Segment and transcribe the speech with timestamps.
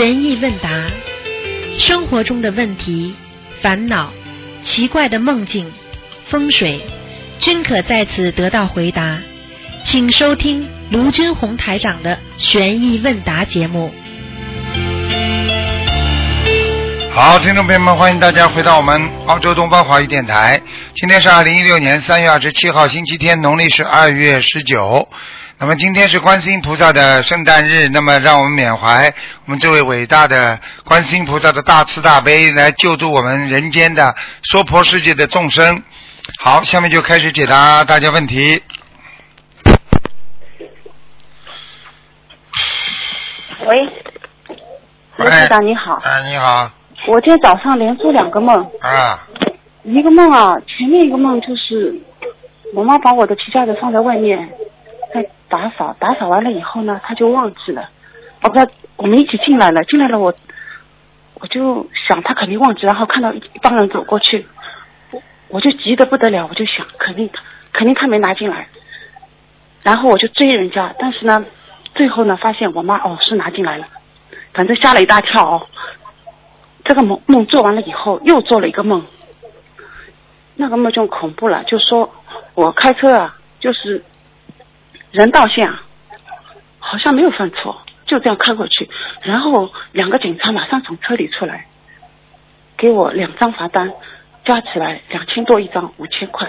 [0.00, 0.70] 悬疑问答，
[1.78, 3.14] 生活中的问题、
[3.60, 4.10] 烦恼、
[4.62, 5.70] 奇怪的梦境、
[6.24, 6.80] 风水，
[7.38, 9.18] 均可在此得到回答。
[9.84, 13.92] 请收听卢军红台长的悬疑问答节目。
[17.12, 20.58] 好，听众朋友们，欢迎大家回到我们澳洲东方华语电台。
[20.94, 25.06] 今天是二零一六年三月二十七号，星期天，农历是二月十九。
[25.62, 29.12] 那么今天是观世音菩萨的圣诞日，那么让我们缅怀
[29.44, 35.82] 我们这位伟大的观世音菩萨的大慈大悲，来救度我们人间的娑婆世界的众生。
[36.42, 38.62] 好，下面就开始解答大家问题。
[43.66, 43.76] 喂，
[45.18, 46.70] 卢喂台长你好，哎，你好，
[47.06, 49.28] 我今天早上连做两个梦，啊，
[49.82, 51.94] 一个梦啊，前面一个梦就是
[52.74, 54.48] 我妈把我的皮夹子放在外面，
[55.12, 57.90] 在打扫，打扫完了以后呢，他就忘记了，
[58.42, 58.58] 哦不，
[58.96, 60.34] 我们一起进来了，进来了我
[61.34, 64.46] 我就想他肯定忘记，然后看到一帮人走过去，
[65.10, 67.40] 我我就急得不得了，我就想肯定她
[67.72, 68.68] 肯定他没拿进来，
[69.82, 71.44] 然后我就追人家，但是呢，
[71.94, 73.86] 最后呢发现我妈哦是拿进来了，
[74.52, 75.66] 反正吓了一大跳哦。
[76.84, 79.04] 这个梦梦做完了以后，又做了一个梦，
[80.56, 82.12] 那个梦就恐怖了，就说
[82.54, 84.04] 我开车啊，就是
[85.12, 85.82] 人道线啊，
[86.78, 88.88] 好像没有犯错，就这样开过去，
[89.22, 91.66] 然后两个警察马上从车里出来，
[92.76, 93.92] 给我两张罚单，
[94.44, 96.48] 加起来两千多一张，五千块。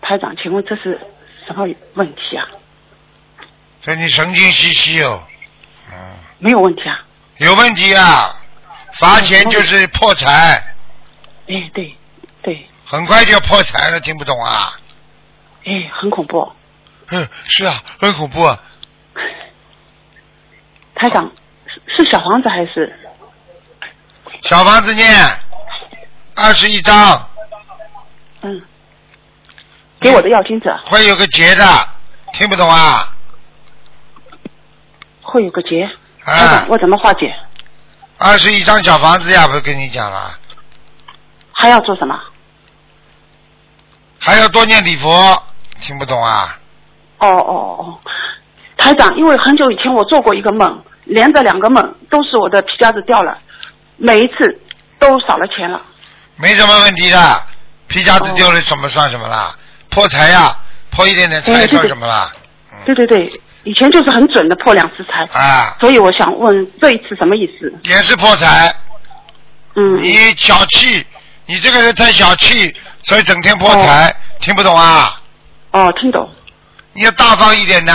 [0.00, 1.00] 排长，请问这是
[1.46, 2.46] 什么问题啊？
[3.80, 5.22] 这你神经兮兮哦，
[5.92, 5.94] 嗯，
[6.38, 7.04] 没有问题啊？
[7.38, 8.34] 有问题啊，
[8.98, 10.74] 罚钱就是破财，
[11.46, 11.94] 哎，对，
[12.42, 14.72] 对，很快就要破财了，听不懂啊？
[15.64, 16.50] 哎，很恐怖。
[17.10, 18.58] 嗯，是啊，很恐怖啊。
[20.94, 21.30] 台长，
[21.66, 22.92] 是是小房子还是？
[24.42, 25.08] 小房子念
[26.34, 27.28] 二十一张，
[28.42, 28.62] 嗯，
[30.00, 31.64] 给我的要金子会有个结的，
[32.34, 33.14] 听不懂啊？
[35.22, 35.84] 会有个结，
[36.24, 37.34] 啊长，，我怎么化解？
[38.18, 40.38] 二十一张小房子呀，不是跟你讲了，
[41.52, 42.20] 还要做什么？
[44.20, 45.42] 还要多念礼佛，
[45.80, 46.58] 听不懂啊？
[47.18, 47.98] 哦哦哦哦，
[48.76, 53.36] 台长，因为很久以前我做过一个梦，连着两个梦都是我的皮夹子掉了，
[53.96, 54.60] 每一次
[54.98, 55.80] 都少了钱了。
[56.36, 57.42] 没什么问题的，
[57.88, 59.54] 皮夹子丢了什么算什么啦？
[59.90, 60.56] 破财呀，
[60.90, 62.30] 破一点点财算什么啦？
[62.86, 63.28] 对对对，
[63.64, 67.72] 以前就是很准的破两次财，啊，所以我想问这一次什么意思？
[67.84, 68.72] 也是破财。
[69.74, 71.04] 嗯，你小气，
[71.46, 75.20] 你这个人太小气，所以整天破财，听不懂啊？
[75.72, 76.28] 哦，听懂。
[76.98, 77.92] 你要大方一点的，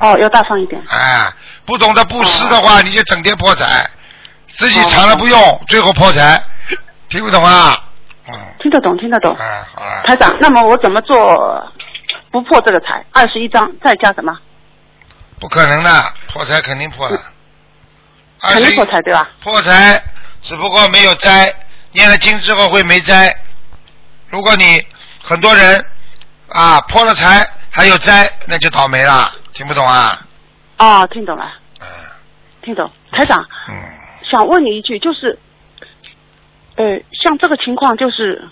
[0.00, 0.82] 哦，要大方一点。
[0.88, 1.32] 哎，
[1.64, 3.88] 不懂得布施的哦话，你就整天破财，
[4.48, 6.42] 自己藏了不用，最后破财，
[7.08, 7.84] 听不懂啊？
[8.26, 9.32] 嗯，听得懂，听得懂。
[9.38, 11.16] 哎，好了，台长，那么我怎么做
[12.32, 13.04] 不破这个财？
[13.12, 14.36] 二十一张再加什么？
[15.38, 17.22] 不可能的，破财肯定破了，
[18.40, 19.28] 肯定破财对吧？
[19.40, 20.02] 破财，
[20.42, 21.54] 只不过没有灾，
[21.92, 23.32] 念了经之后会没灾。
[24.30, 24.84] 如果你
[25.22, 25.84] 很多人
[26.48, 30.26] 啊破了财还有灾，那就倒霉了，听不懂啊？
[30.78, 31.86] 哦，听懂了，嗯
[32.62, 32.90] 听懂。
[33.10, 33.38] 台长，
[33.68, 33.74] 嗯，
[34.30, 35.38] 想问你一句，就是，
[36.76, 38.48] 呃，像这个情况，就是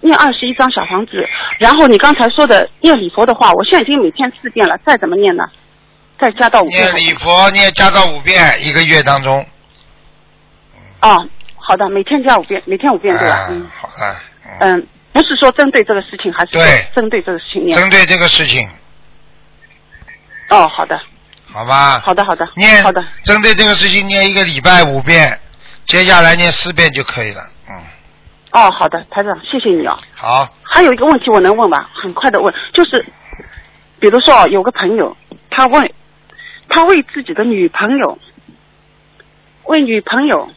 [0.00, 1.12] 念二十一张小房子，
[1.58, 5.44] 然后你刚才说的念礼佛的话，我现在已经每天四遍了，再怎么念呢？
[6.20, 9.46] 再加到五遍念礼佛念加到五遍一个月当中，
[11.00, 13.34] 哦，好的，每天加五遍，每天五遍对吧？
[13.36, 14.16] 啊嗯好的，
[14.60, 14.86] 嗯，嗯，
[15.18, 17.76] 不是说针对这个事情，还是说对针对这个事情念？
[17.76, 18.68] 针对这个事情，
[20.48, 20.96] 哦，好的，
[21.52, 21.98] 好吧？
[21.98, 25.36] 好的，好的，念好的，针对这个事情念一个礼拜五遍，
[25.86, 27.42] 接下来念四遍就可以了。
[27.68, 27.74] 嗯，
[28.52, 29.98] 哦，好的，台长，谢谢你哦。
[30.14, 31.90] 好，还有一个问题我能问吧？
[31.92, 33.04] 很快的问，就是，
[33.98, 35.16] 比如说哦有个朋友，
[35.50, 35.92] 他问，
[36.68, 38.16] 他为自己的女朋友，
[39.64, 40.48] 为女朋友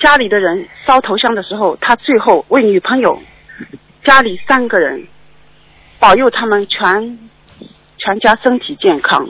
[0.00, 3.22] 家里的人烧头香的时候，他最后为女朋友
[4.04, 5.06] 家里三个人
[5.98, 7.18] 保佑他们全
[7.98, 9.28] 全家身体健康。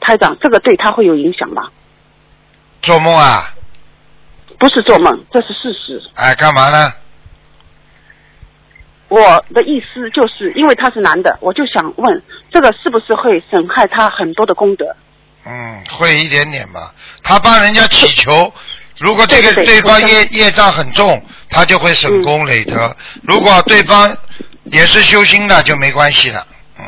[0.00, 1.70] 台长，这个对他会有影响吗？
[2.82, 3.54] 做梦啊？
[4.58, 6.02] 不是做梦，这是事实。
[6.16, 6.92] 哎，干嘛呢？
[9.08, 14.96] 我的意思就是因为他是男的，我就想问，这个是不是会损害他很多的功德？
[15.44, 16.92] 嗯，会一点点吧。
[17.22, 18.52] 他帮人家祈求，
[18.98, 22.76] 如果这个对方业业障很重，他就会损功累德；
[23.22, 24.14] 如果对方
[24.64, 26.46] 也是修心的，就没关系了。
[26.78, 26.84] 嗯，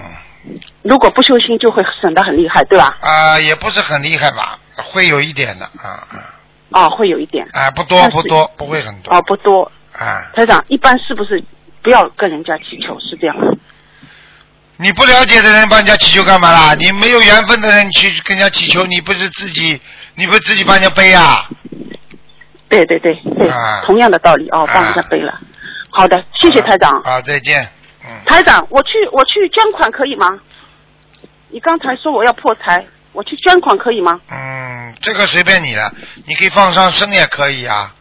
[0.83, 2.95] 如果不修心就会损得很厉害，对吧？
[3.01, 6.31] 啊、也不是很厉害吧，会有一点的，啊啊
[6.71, 7.47] 啊，会有一点。
[7.53, 9.71] 啊，不多不多，不会很多，啊，不多。
[9.93, 11.43] 啊，台长，一般是不是
[11.83, 12.99] 不要跟人家祈求？
[13.01, 13.57] 是这样的？
[14.77, 16.75] 你不了解的人帮人家祈求干嘛啦？
[16.75, 19.81] 你没有缘分的人去跟人家祈求，你不是自己，
[20.15, 21.49] 你不是自己帮人家背啊？
[22.69, 25.41] 对对对对，啊同样的道理哦，帮人家背了。
[25.91, 26.91] 好的，谢谢台长。
[27.03, 27.69] 啊，再见，
[28.05, 30.29] 嗯，台长，我去我去捐款可以吗？
[31.51, 34.21] 你刚才说我要破财，我去捐款可以吗？
[34.29, 35.93] 嗯，这个随便你了，
[36.27, 37.95] 你可以放上声也可以啊，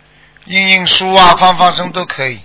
[0.45, 2.39] 印印书啊，放放声都可以。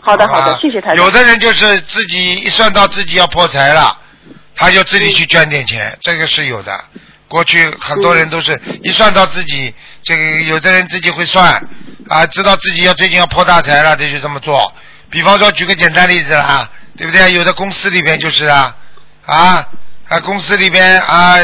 [0.00, 1.04] 好的好的，谢谢台长。
[1.04, 3.96] 有的人就是自己一算到自己要破财了，
[4.56, 6.84] 他就自己去捐点钱，这个是有的。
[7.28, 11.62] 过去很多人都是一算到自己，这个有的人自己会算
[12.08, 14.74] 啊，知道自己要最近要破大财了，他就这么做。
[15.10, 17.32] 比方说，举个简单例子啦，对不对？
[17.32, 18.74] 有的公司里边就是啊
[19.26, 19.68] 啊
[20.08, 21.36] 啊，公司里边啊，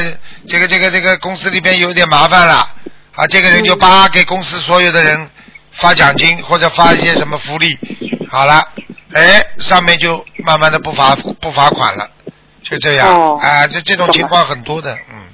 [0.48, 2.68] 这个这个这个公司里边有点麻烦了
[3.14, 5.30] 啊，这个人就叭给公司所有的人
[5.72, 7.78] 发奖金或者发一些什么福利，
[8.30, 8.66] 好了，
[9.12, 12.08] 哎，上面就慢慢的不罚不罚款了，
[12.62, 13.38] 就这样哦。
[13.42, 15.24] 啊，这这种情况很多的，嗯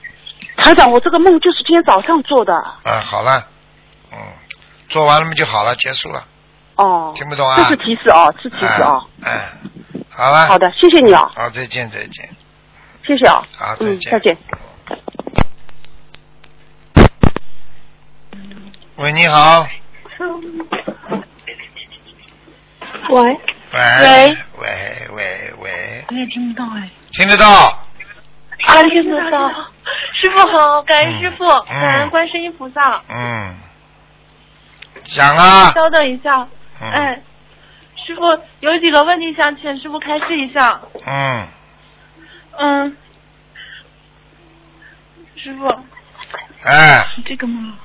[0.63, 2.55] 台长，我这个梦就是今天早上做的。
[2.55, 3.47] 啊，好了，
[4.13, 4.19] 嗯，
[4.89, 6.25] 做完了嘛就好了，结束了，
[6.77, 7.13] 哦。
[7.17, 7.57] 听不懂啊？
[7.57, 9.05] 这是提示哦，是提示哦。
[9.25, 9.49] 哎，哎
[10.11, 12.29] 好了，好的，谢谢你哦，好，再见再见，
[13.07, 13.43] 谢谢哦。
[13.57, 14.37] 好，再嗯，见，再见。
[18.97, 19.67] 喂，你好，
[23.09, 23.23] 喂，
[23.73, 26.91] 喂喂喂喂喂，我也听不到哎。
[27.13, 27.87] 听得到？
[28.67, 29.49] 啊，听得到。
[30.15, 33.03] 师傅好，感恩师傅，嗯感恩观世音菩萨。
[33.09, 33.57] 嗯，
[35.05, 36.47] 讲啊，稍等一下，
[36.81, 37.23] 嗯哎，
[37.97, 38.23] 师傅
[38.61, 40.81] 有几个问题想请师傅开示一下。
[41.07, 41.49] 嗯，
[42.59, 42.97] 嗯，
[45.37, 45.67] 师傅，
[46.65, 47.79] 哎是这个吗？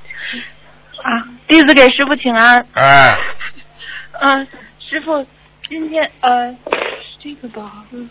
[1.02, 2.66] 啊，弟子给师傅请安。
[2.74, 3.16] 哎，
[4.20, 4.46] 嗯，
[4.78, 5.26] 师傅，
[5.62, 7.84] 今天呃是这个吧？
[7.92, 8.08] 嗯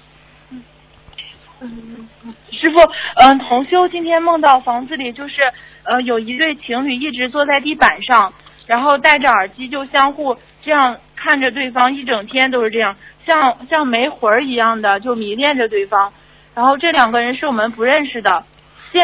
[2.51, 2.79] 师傅，
[3.15, 5.35] 嗯、同修今天梦到房子里就是
[5.83, 8.33] 呃有一对情侣一直坐在地板上，
[8.67, 16.11] 然后戴着耳机就相互这样看着对方，一整天都是这样，像像没魂儿一样的就迷恋着对方。
[16.53, 18.43] 然后这两个人是我们不认识的。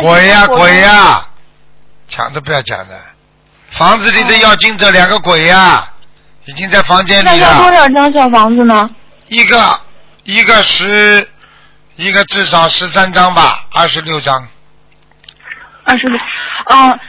[0.02, 0.78] 鬼呀鬼！
[0.78, 1.26] 呀，
[2.08, 2.98] 讲都不要讲的，
[3.72, 5.86] 房子里的要进这两个鬼呀，
[6.46, 8.90] 已经在房间里那要多，少张小房子呢？
[9.28, 9.80] 一个
[10.24, 11.28] 一个十，
[11.96, 14.48] 一个至少十三张吧，二十六张。
[15.84, 16.20] 二十六，
[16.66, 17.00] 嗯，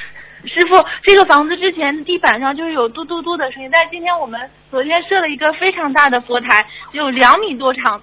[0.44, 8.00] 师傅，这个房子之前地板上就是有嘟嘟嘟的声音，但是今天我们昨天设了一个非常大的佛台，有两米多长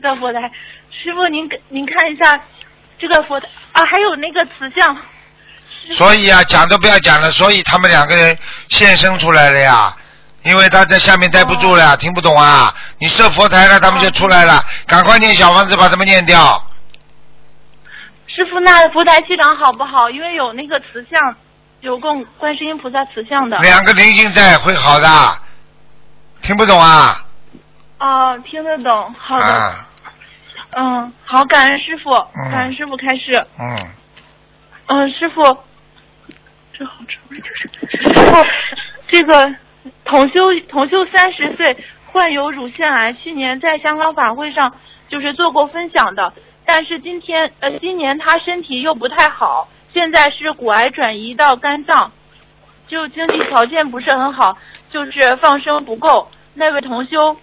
[0.00, 0.40] 的佛台。
[0.90, 2.40] 师傅，您您看一下
[2.98, 4.96] 这个佛台啊，还有那个瓷像。
[5.90, 8.38] 所以啊，讲都不要讲了，所以他们两个人
[8.68, 9.96] 现身出来了呀。
[10.44, 12.74] 因为他在下面待不住了，听不懂啊！
[12.98, 16.60] 你设佛台了，他们就出来了，赶快念小房子把他们念掉。
[18.26, 20.10] 师傅，那佛台气场好不好？
[20.10, 21.36] 因为有那个慈像，
[21.80, 23.58] 有供观世音菩萨慈像的。
[23.58, 25.38] 两个灵性在会好的，
[26.40, 27.24] 听不懂啊？
[27.98, 29.88] 哦，听得懂，好的，啊，
[30.76, 33.46] 嗯，好，感恩师傅，嗯感恩师傅开示。
[33.60, 33.76] 嗯，
[34.86, 35.42] 嗯，师傅，
[36.76, 38.46] 这好吃不是就是师傅，
[39.08, 39.54] 这个
[40.04, 44.72] 同修同修三十岁，患有乳腺癌，去年在香港法会上
[45.08, 46.32] 就是做过分享的，
[46.64, 52.12] 但是今天呃今年他身体又不太好，现在是骨癌转移到肝脏，
[52.86, 54.56] 就经济条件不是很好，
[54.90, 56.28] 就是放生不够。
[56.54, 57.36] 那位同修，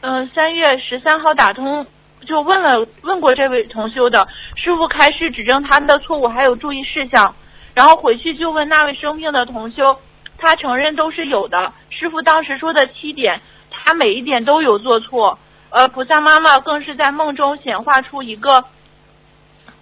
[0.00, 1.84] 嗯、三月十三号打通
[2.24, 7.34] 就问了问过这位同修的师傅开始指正他的错误还有注意事项，
[7.74, 9.98] 然后回去就问那位生病的同修，
[10.38, 11.72] 他承认都是有的。
[12.02, 13.40] 师傅当时说的七点，
[13.70, 15.38] 他每一点都有做错。
[15.70, 18.64] 呃，菩萨妈妈更是在梦中显化出一个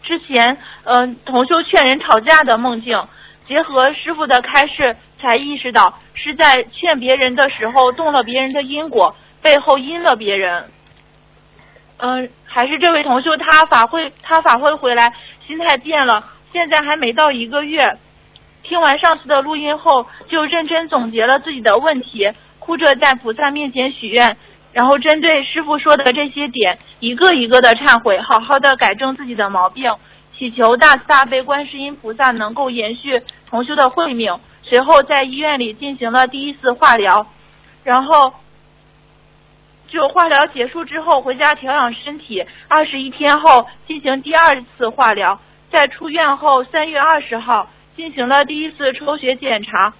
[0.03, 3.03] 之前嗯、同修劝人吵架的梦境，
[3.49, 10.71] 结合师傅的开示，才意识到是在劝别人的时候动了别人的因果，背后阴了别人。
[11.97, 15.15] 嗯、还是这位同修，他法会他法会回来，
[15.47, 16.23] 心态变了，
[16.53, 17.97] 现在还没到一个月。
[18.63, 24.37] 听完上次的录音后，就认真总结了自己的问题，哭着在菩萨面前许愿，
[24.73, 29.93] 然后针对师傅说的这些点，一个一个的忏悔，好好的改正自己的毛病，
[30.39, 34.39] 祈求大慈大悲观世音菩萨能够延续同修的慧命。
[34.63, 37.27] 随后在医院里进行了第一次化疗，
[37.83, 38.33] 然后
[39.89, 45.41] 就化疗结束之后回家调养身体，二十一天后进行第二次化疗，
[45.73, 47.69] 在出院后三月二十号
[48.01, 49.93] 进行了第一次抽血检查，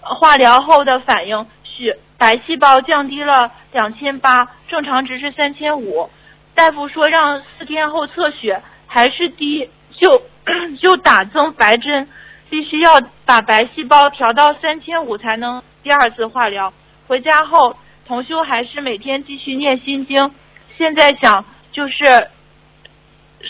[0.00, 6.10] 化疗后的反应血白细胞降低了两千八，正常值是三千五。
[6.56, 10.20] 大夫说让四天后测血，还是低，就
[10.82, 12.08] 就打增白针，
[12.50, 16.72] 必须要把白细胞调到三千五才能第二次化疗。
[17.06, 20.28] 回家后，同修还是每天继续念心经。
[20.76, 22.26] 现在想就是，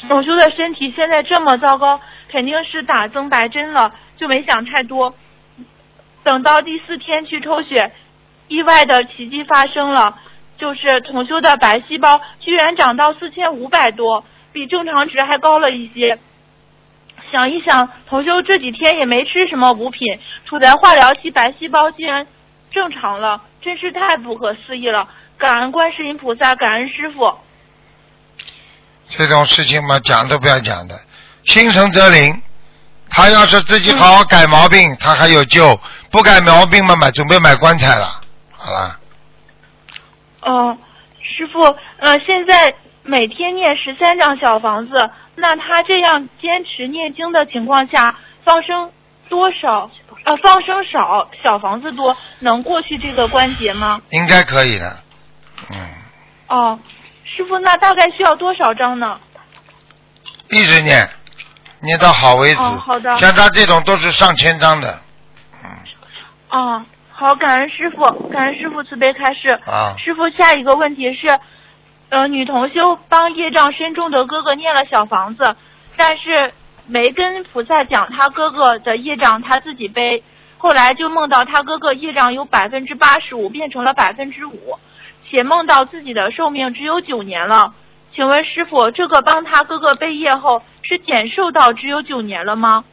[0.08, 5.14] 同修的身体现在这么糟糕，肯定是打增白针了，就没想太多。
[6.22, 7.92] 等到第四天去抽血，
[8.48, 10.18] 意外的奇迹发生了，
[10.58, 16.18] 就是同修的白细胞居然长到四千五百多，比正常值还高了一些。
[17.30, 22.26] 想一想，同修这几天也没吃什么补品，处在化疗期，白细胞竟然
[22.70, 25.08] 正常了，真是太不可思议了！
[25.36, 27.34] 感恩观世音菩萨，感恩师傅。
[29.16, 30.98] 这种事情嘛，讲都不要讲的，
[31.44, 32.42] 心诚则灵。
[33.10, 35.78] 他要是自己好好改毛病，他还有救；
[36.10, 38.20] 不改毛病嘛，买准备买棺材了。
[38.50, 38.98] 好了，
[40.40, 40.76] 哦，
[41.20, 41.60] 师傅，
[41.98, 44.92] 呃，现在每天念十三张小房子，
[45.36, 48.90] 那他这样坚持念经的情况下，放生
[49.28, 49.88] 多少？
[50.24, 54.00] 呃，放生少，小房子多，能过去这个关节吗？
[54.10, 54.96] 应该可以的。
[55.70, 55.76] 嗯，
[56.48, 56.78] 哦，
[57.34, 59.18] 师傅，那大概需要多少张呢？
[60.50, 61.08] 一直念，
[61.80, 62.60] 念到好为止。
[62.60, 65.00] 哦好的像他这种都是上千张的。
[65.62, 65.70] 嗯
[66.50, 69.48] 哦，好，感恩师傅，感恩师傅慈悲开示。
[69.66, 71.40] 啊，师傅，下一个问题是，
[72.10, 75.56] 呃，女同修帮业障深重的哥哥念了小房子，
[75.96, 76.52] 但是
[76.86, 80.22] 没跟菩萨讲他哥哥的业障他自己背，
[80.58, 84.78] 后来就梦到他哥哥业障有百分之八十五变成了百分之五，
[85.30, 87.74] 且梦到自己的寿命只有九年了。
[88.14, 92.84] 请问师傅，这个帮他哥哥背业后是减寿到只有九年了吗？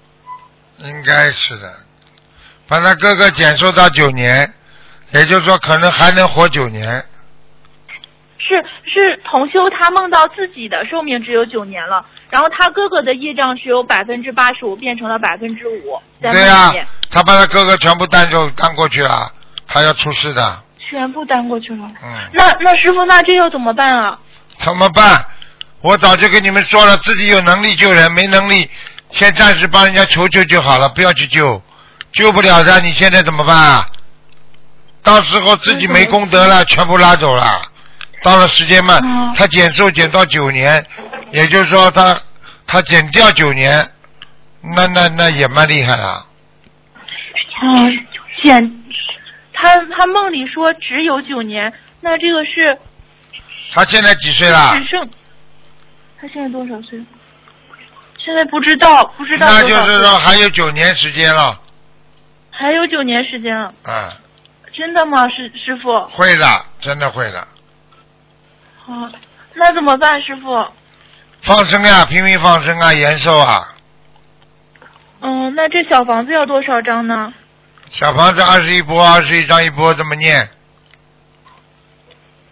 [0.78, 1.72] 应该是的。
[2.68, 4.52] 把他哥哥减寿到九年，
[5.12, 7.04] 也就是说可能还能活九年。
[8.40, 16.74] 是是同修他梦到自己的寿命只有九年了，然后他哥哥的业障是由百分之八十五变成了百分之五，对呀、
[17.12, 19.32] 他把他哥哥全部担走担过去了，
[19.68, 20.64] 他要出事的。
[20.92, 21.88] 全部担过去了。
[22.04, 24.20] 嗯，那那师傅，那这要怎么办啊？
[24.58, 25.26] 怎么办？
[25.80, 28.70] 我早就跟你们说了，自己有能力救人，没能力
[29.12, 31.62] 先暂时帮人家求救就好了，不要去救，
[32.12, 33.88] 救不了的，你现在怎么办啊？
[35.02, 37.62] 到时候自己没功德了，全部拉走了。
[38.22, 40.86] 到了时间嘛，哦他减寿减到九年，
[41.32, 42.20] 也就是说他
[42.68, 43.84] 他减掉九年，
[44.76, 46.26] 那那那也蛮厉害了。
[47.64, 47.92] 嗯，
[48.44, 48.81] 减，
[49.62, 52.80] 他他梦里说只有九年，那这个是
[53.72, 54.86] 他现在几岁了只？
[54.86, 55.10] 剩，
[56.20, 57.00] 他现在多少岁？
[58.18, 61.60] 现在不知道，不知道那就是说还有九年时间了。
[62.50, 64.12] 还有九年时间了，嗯，
[64.74, 65.28] 真的吗？
[65.30, 66.00] 师师傅？
[66.10, 67.48] 会的，真的会的。
[68.84, 68.94] 好，
[69.54, 70.68] 那怎么办，师傅？
[71.42, 73.76] 放生呀，拼命放生啊，延寿啊。
[75.22, 77.34] 嗯，那这小房子要多少张呢？
[77.92, 80.48] 小房子二十一波，二十一张一波，这么念。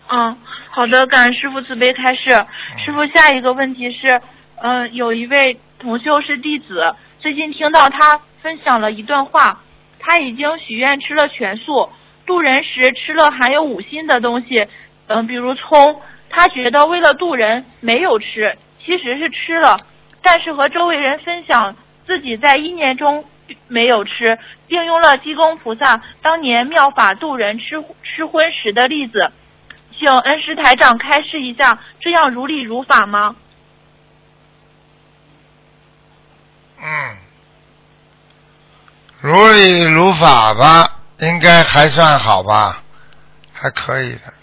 [0.09, 0.37] 嗯，
[0.69, 2.45] 好的，感恩师傅慈悲开示。
[2.83, 4.19] 师傅，下一个问题是，
[4.61, 9.61] 嗯、有一位同修是弟子，最近听到他分享了一段话，
[9.99, 11.89] 他已经许愿吃了全素，
[12.25, 14.67] 渡人时吃了含有五辛的东西，
[15.07, 19.77] 嗯、比如葱，他觉得为了渡人没有吃，其实是吃了，
[20.21, 23.23] 但是和周围人分享自己在一年中
[23.67, 24.37] 没有吃，
[24.67, 29.31] 并用了济公菩萨当年妙法渡人吃吃荤食的例子。
[29.97, 33.35] 请恩师台长开示一下，这样如理如法吗？
[36.81, 37.17] 嗯，
[39.19, 42.81] 如理如法吧，应该还算好吧，
[43.51, 44.33] 还可以的。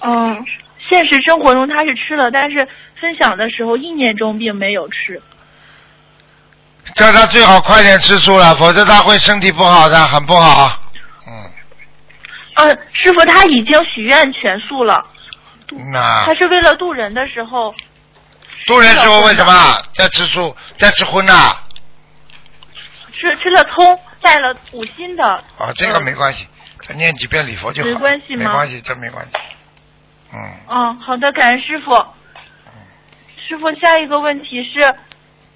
[0.00, 0.46] 嗯，嗯，
[0.88, 2.66] 现实生活中他是吃了，但是
[2.98, 5.20] 分享的时候意念中并没有吃。
[6.94, 10.80] 叫他最好快点吃素了，否则他会身体不好的，很不好。
[11.26, 11.50] 嗯，
[12.54, 15.04] 嗯，师傅他已经许愿全素了，
[15.92, 17.74] 那他是为了渡人的时候，
[18.66, 19.52] 渡人时候为什么
[19.92, 21.32] 在吃素，在吃荤呐？
[23.18, 25.24] 吃吃了葱，带了五辛的。
[25.24, 26.46] 啊，这个没关系，
[26.86, 27.88] 再念几遍礼佛就好。
[27.88, 29.32] 没关系吗没关系，这没关系。
[30.32, 30.38] 嗯，
[30.68, 31.92] 嗯，好的，感恩师傅。
[33.48, 34.94] 师傅，下一个问题是，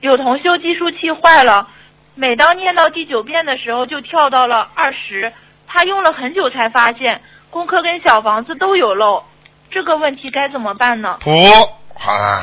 [0.00, 1.69] 有同修计数器坏了，
[2.14, 5.33] 每当念到第九遍的时候就跳到了二十，
[5.66, 9.25] 他用了很久才发现，功课跟小房子都有漏，
[9.71, 11.19] 这个问题该怎么办呢？
[11.21, 11.30] 补
[11.95, 12.42] 好了，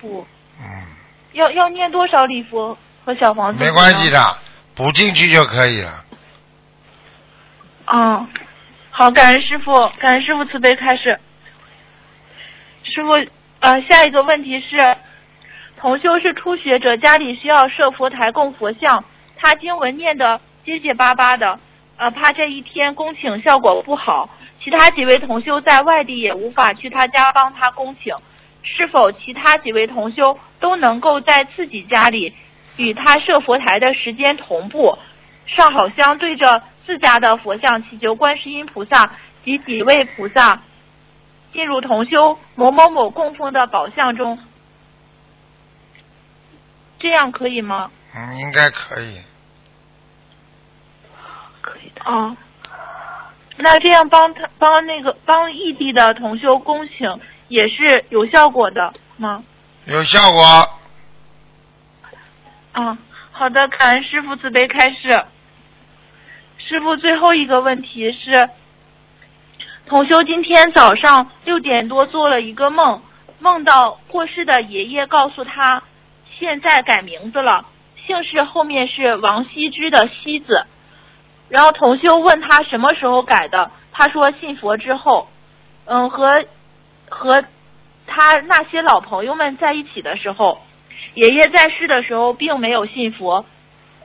[0.00, 0.26] 补
[0.60, 0.64] 嗯，
[1.32, 3.64] 要要念多少礼佛和小房子？
[3.64, 4.10] 没关系。
[4.10, 4.38] 的，
[4.76, 5.90] 补进去就可以了。
[7.86, 8.28] 嗯，
[8.90, 11.18] 好，感恩师傅，感恩师傅慈悲开始。
[12.84, 13.12] 师傅，
[13.64, 14.94] 呃，下一个问题是，
[15.78, 19.02] 同修是初学者，家里需要设佛台供佛像，
[19.36, 21.58] 他经文念的结结巴巴的，
[21.96, 24.28] 呃，怕这一天恭请效果不好，
[24.62, 28.14] 其他几位同修在外地也无法去他家帮他恭请，
[28.62, 32.34] 是否其他几位同修都能够在自己家里
[32.76, 34.98] 与他设佛台的时间同步，
[35.46, 39.10] 上好香对着自家的佛像祈求观世音菩萨
[39.42, 40.60] 及几位菩萨
[41.54, 44.38] 进入同修某某某供奉的宝像中，
[46.98, 47.90] 这样可以吗？
[48.14, 49.20] 嗯，应该可以。
[51.62, 52.02] 可以的。
[52.04, 52.36] 哦，
[53.56, 59.42] 那这样帮他帮那个帮异地的同修恭请也是有效果的吗？
[59.86, 60.42] 有效果。
[62.72, 62.98] 啊，
[63.30, 65.24] 好的，感恩师傅慈悲开示。
[66.58, 68.50] 师傅最后一个问题是，
[69.86, 73.02] 同修今天早上六点多做了一个梦，
[73.38, 75.82] 梦到过世的爷爷告诉他，
[76.38, 77.66] 现在改名字了，
[78.06, 80.64] 姓氏后面是王羲之的羲字。
[81.50, 85.28] 然后同修问他什么时候改的，他说信佛之后，
[85.84, 86.46] 嗯，和
[87.10, 87.44] 和
[88.06, 90.62] 他那些老朋友们在一起的时候，
[91.12, 93.44] 爷爷在世的时候并没有信佛，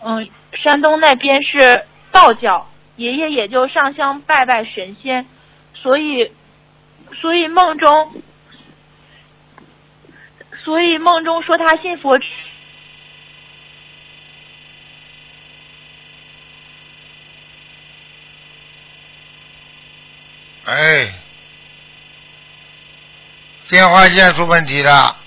[0.04, 0.28] 嗯，
[0.62, 2.68] 山东那边是道教，
[2.98, 5.26] 爷爷也就上香拜拜神仙，
[5.82, 6.32] 所以，
[7.22, 8.22] 所以梦中，
[10.64, 12.20] 所以梦中说他信佛。
[20.66, 21.14] 哎，
[23.70, 25.18] 电话线出问题了。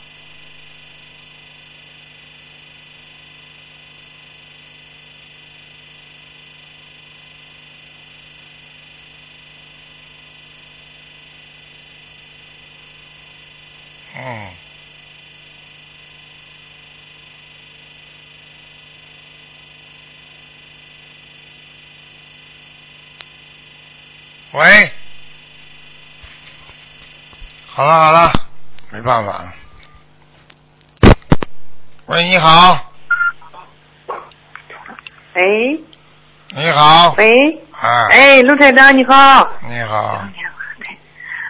[14.25, 14.49] 嗯。
[24.53, 24.93] 喂，
[27.67, 28.31] 好了好了，
[28.91, 29.53] 没办法了。
[32.07, 32.93] 喂，你好，
[35.35, 35.81] 喂。
[36.55, 37.33] 你好，喂，
[37.73, 39.49] 啊，哎，陆台长你好。
[39.67, 40.23] 你好，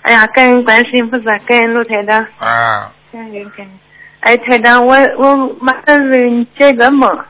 [0.03, 3.79] 哎呀，感恩观世音菩萨，感恩卢台长，啊，感恩感恩。
[4.21, 7.25] 哎，台长，我我马上给你解个梦。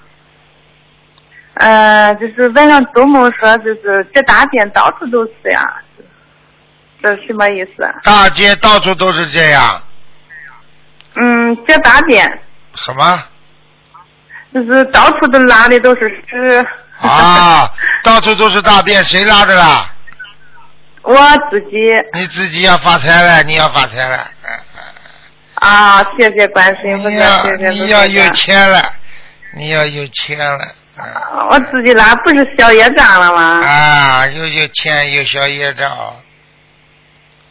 [1.54, 5.62] 呃，就是晚上做梦说，就是这大便到处都是呀，
[7.02, 7.94] 这什么意思？
[8.04, 9.82] 大街到处都是这样，
[11.14, 12.26] 嗯，这大便
[12.74, 13.22] 什么
[14.54, 16.66] 就是到处都拉的都是屎。
[17.00, 17.68] 啊？
[18.02, 19.91] 到处都是大便，谁拉的啦？
[21.02, 21.16] 我
[21.50, 21.76] 自己
[22.12, 24.50] 你自己要发财了，你要发财了，嗯
[25.54, 28.28] 啊，谢谢观世音菩萨，你要谢谢你要有。
[28.30, 28.82] 钱了，
[29.56, 30.64] 你要有钱了，
[30.98, 33.64] 嗯啊我自己拉不是小业障了吗？
[33.64, 35.90] 啊，又有钱有小业障，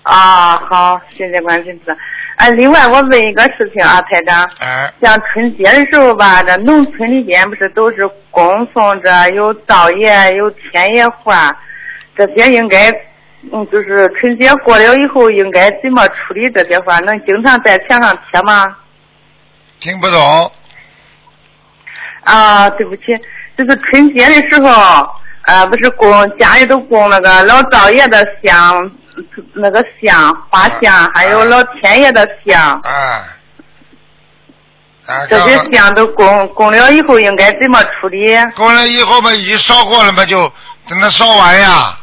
[0.04, 1.98] 啊，好，谢谢观世音菩萨。
[2.38, 11.56] 哎，另外我问一个事情啊，台长，啊，像春节的时候吧，这农村里边不是都是供奉着有灶爷、有天爷花，
[12.18, 12.92] 这些应该，
[13.52, 17.00] 嗯，就是春节过了以后应该怎么处理这些话？
[17.00, 18.78] 能经常在墙上贴吗？
[19.80, 20.52] 听不懂，
[22.24, 23.02] 啊，对不起，
[23.58, 25.10] 就是春节的时候，
[25.48, 28.92] 呃，不是供家里都供那个老灶爷的香，
[29.54, 33.26] 那个香花香，还有老天爷的香，啊，
[35.08, 38.38] 啊，这些香都供供了以后应该怎么处理？
[38.56, 40.42] 供了以后嘛，已经烧过了嘛，就
[40.88, 41.98] 等它烧完呀。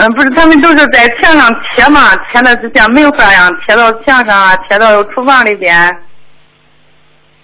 [0.00, 6.02] 嗯，不是，他们都是在墙上贴嘛，贴的是像门花一样贴到墙上啊，贴到厨房里边。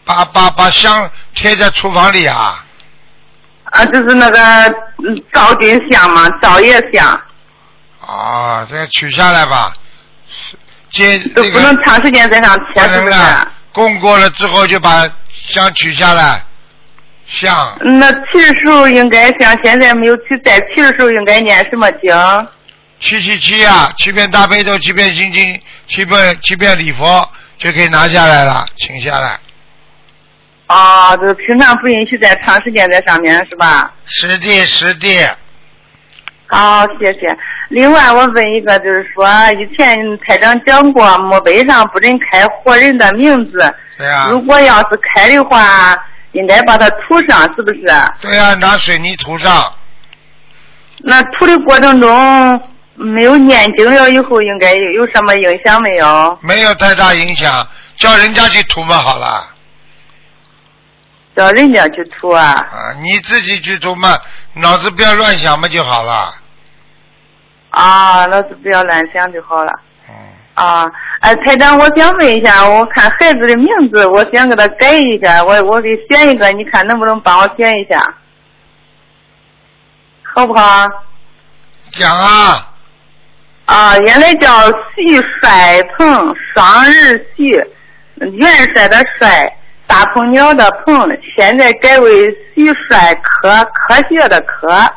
[0.04, 2.64] 把把把香贴在厨房里啊，
[3.64, 4.38] 啊，就是那个
[4.98, 7.20] 嗯灶君香嘛，灶爷香，
[8.06, 9.72] 啊，这取下来吧，
[10.90, 13.18] 接这都不能长时间在上贴，不是不是？
[13.72, 16.44] 供过了之后就把香取下来，
[17.26, 22.14] 香那起的时候应该像现在没有起，在起的时候应该念什么经？
[23.00, 29.38] 七七七啊，七遍大悲咒，七遍心经，七遍七遍礼佛就可以拿下来了，请下来。
[30.66, 33.92] 啊，就是平常不允许再长时间在上面是吧？
[34.06, 35.22] 实地实地，
[36.46, 37.36] 好，谢谢。
[37.68, 43.74] 另外，我问一个，就是说，以前台长讲过，墓碑上不准开活人的名字。
[43.98, 45.96] 对啊、如果要是开的话，
[46.34, 47.80] 应该把它涂上，是不是？
[48.20, 49.72] 对呀、拿水泥涂上，
[50.98, 56.38] 那涂的过程中没有念经了以后，应该有有什么影响没有？
[56.42, 57.66] 没有太大影响，
[57.96, 59.50] 叫人家去涂嘛好了。
[61.36, 62.50] 叫人家去涂啊？
[62.52, 64.16] 啊，你自己去涂嘛，
[64.54, 66.34] 脑子不要乱想嘛就好了。
[67.70, 69.72] 啊，脑子不要乱想就好了。
[70.54, 78.00] 嗯，啊，哎，台长，我想问一下，我看孩子的名字，我想给他改一下，我我给选一个，你看能不能帮我选一下？
[80.22, 80.86] 好不好？
[81.92, 82.72] 讲啊，
[83.66, 84.48] 啊，原来叫
[84.94, 87.44] 徐帅鹏，双日徐，
[88.16, 94.92] 元帅的帅，大鹏鸟的鹏，现在改为徐帅科，科学的科。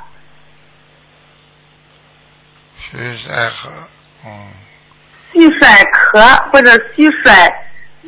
[2.80, 3.70] 徐帅和，
[4.26, 4.48] 嗯，
[5.38, 6.20] 徐帅科
[6.52, 7.54] 或者徐帅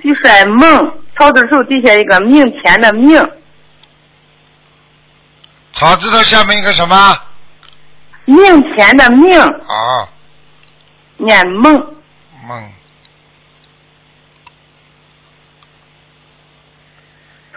[0.02, 3.24] 徐帅梦，草字头底下一个明天的明，
[5.74, 7.16] 草字头下面一个什么？
[8.26, 10.10] 明天的明，啊，
[11.18, 11.74] 念梦。
[12.48, 12.72] 梦。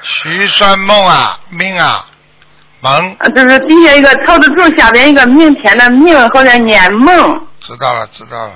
[0.02, 2.04] 徐帅梦啊，命啊，
[2.80, 7.46] 梦，啊，就是底下一个草字头，下边一个明天的明，好像念梦。
[7.60, 8.52] 知道了，知道了。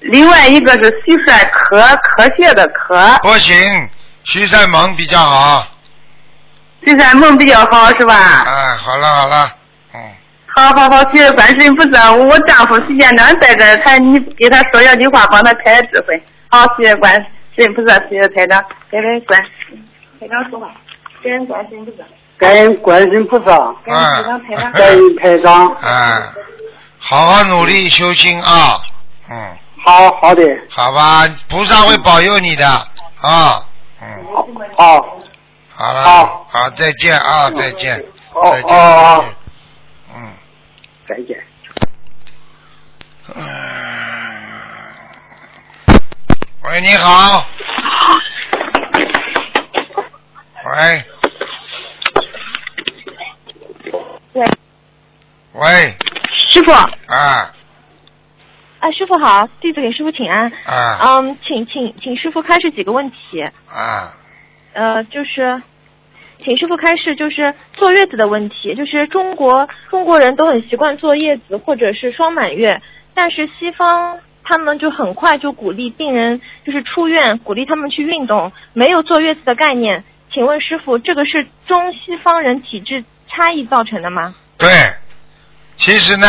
[0.00, 3.18] 嗯，另外一个是徐帅科，科学的科。
[3.22, 3.54] 不行，
[4.24, 5.66] 徐赛蒙比较好。
[6.84, 8.14] 徐帅萌比较好是吧？
[8.46, 9.50] 哎，好了好了，
[9.94, 10.00] 嗯，
[10.46, 12.12] 好好好，谢谢观世音菩萨。
[12.12, 16.22] 我丈夫徐建长在这儿，他你给他说两句话，帮他开智慧。
[16.48, 17.12] 好，谢谢观
[17.56, 19.84] 世音菩萨，谢谢台长，感恩观世音
[20.20, 20.68] 台长说话，
[21.24, 22.04] 感恩观世音菩萨，
[22.38, 24.72] 感恩观世音菩萨，感恩台长。
[24.72, 25.72] 感恩台长。
[25.82, 26.22] 哎，
[26.98, 28.80] 好好努力修心啊，
[29.28, 32.66] 嗯，好好的，好吧，菩萨会保佑你的
[33.20, 33.64] 啊，
[34.02, 34.26] 嗯，
[34.76, 35.20] 好，
[35.70, 37.96] 好了，好好，再见啊，再见，
[38.34, 39.36] 哦再见，哦再见
[40.16, 40.32] 嗯。
[41.08, 41.46] 再见。
[43.32, 43.42] 嗯
[46.64, 47.46] 喂，你好。
[50.64, 51.04] 喂。
[54.32, 54.44] 喂。
[55.52, 55.96] 喂，
[56.48, 57.54] 师傅，啊，
[58.86, 60.52] 啊师傅好，弟子给师傅请安。
[60.64, 63.42] 啊嗯，请请请师傅开示几个问题。
[63.68, 64.12] 啊！
[64.74, 65.60] 呃，就是，
[66.38, 68.76] 请师傅开示，就是坐月子的问题。
[68.76, 72.80] 就是中国中国人都很习惯坐月子或者是双满月，
[73.12, 80.04] 但是西方他们就很快就鼓励病人就是出院，鼓励他们去运动，没有坐月子的概念。
[80.32, 84.32] 请问师傅，这个是中西方人体质差异造成的吗？
[84.56, 84.68] 对，
[85.76, 86.26] 其实呢，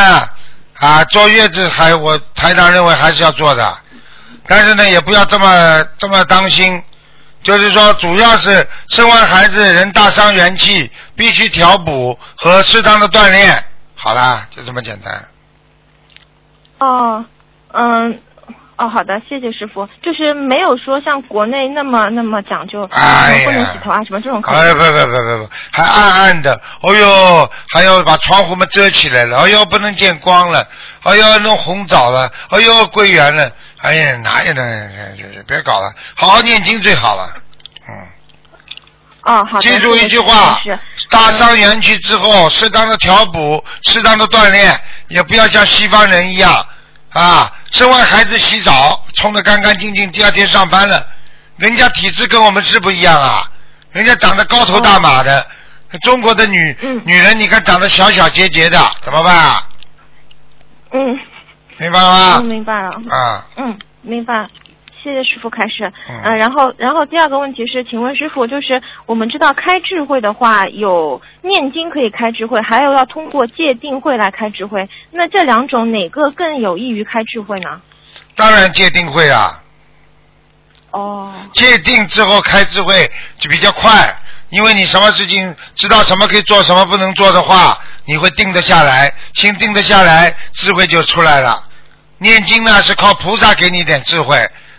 [0.79, 3.77] 啊，坐月子还我台长认为还是要做的，
[4.47, 6.83] 但是呢，也不要这么这么当心，
[7.41, 13.63] 就是说，主要是生完孩子人大伤元气，必须调补和适当的锻炼。
[13.95, 15.27] 好啦，就这么简单。
[16.79, 17.25] 哦，
[17.73, 18.21] 嗯，
[18.77, 19.87] 哦，好的，谢谢师傅。
[20.03, 24.39] 就是没有说像国内那么那么讲究，哎不能洗头啊什么这种。
[24.43, 30.67] 哎，不不不不不，还暗暗的，哦哟，还要把窗户们遮起来了，哦哟，不能见光了，
[31.03, 34.63] 哦哟，弄红枣了，哦哟，桂圆了，哎呀，哪有呢？
[35.47, 37.33] 别搞了，好好念经最好了，
[37.89, 37.95] 嗯。
[39.23, 39.61] 哦，好的。
[39.61, 40.61] 记住一句话
[41.09, 46.65] 大伤元气之后，适当的调补，适当的锻炼，也不要像西方人一样
[47.11, 51.05] 啊，生完孩子洗澡冲得干干净净，第二天上班了，
[51.57, 53.49] 人家体质跟我们是不一样啊，
[53.91, 55.45] 人家长得高头大马的，
[56.03, 59.67] 中国的女、嗯女人你看长得小小结结的，怎么办啊？
[60.91, 60.99] 嗯，
[61.77, 62.47] 明白了吗嗯，？
[62.47, 62.89] 明白了。
[63.09, 64.47] 啊，嗯，明白。
[65.07, 65.89] 谢谢师傅开始。
[66.09, 74.89] 嗯呃然后，然后第二个问题是，请问师傅，就是我们知道开智慧的话，有念经可以开智慧，还有要通过戒定慧来开智慧。
[75.11, 77.81] 那这两种哪个更有益于开智慧呢？
[78.35, 79.63] 当然戒定慧啊。
[80.91, 84.13] 哦，界定之后开智慧就比较快，
[84.49, 91.63] 因为你什么事情知道什么可以做，什么不能做的话，你会定得下来，心定得下来，智慧就出来了。
[92.19, 94.37] 念经呢是靠菩萨给你点智慧，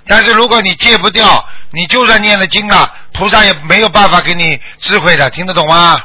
[0.08, 6.00] 但是如果你戒不掉，你就算念了经了，菩萨也没有办法给你智慧的，听得懂吗？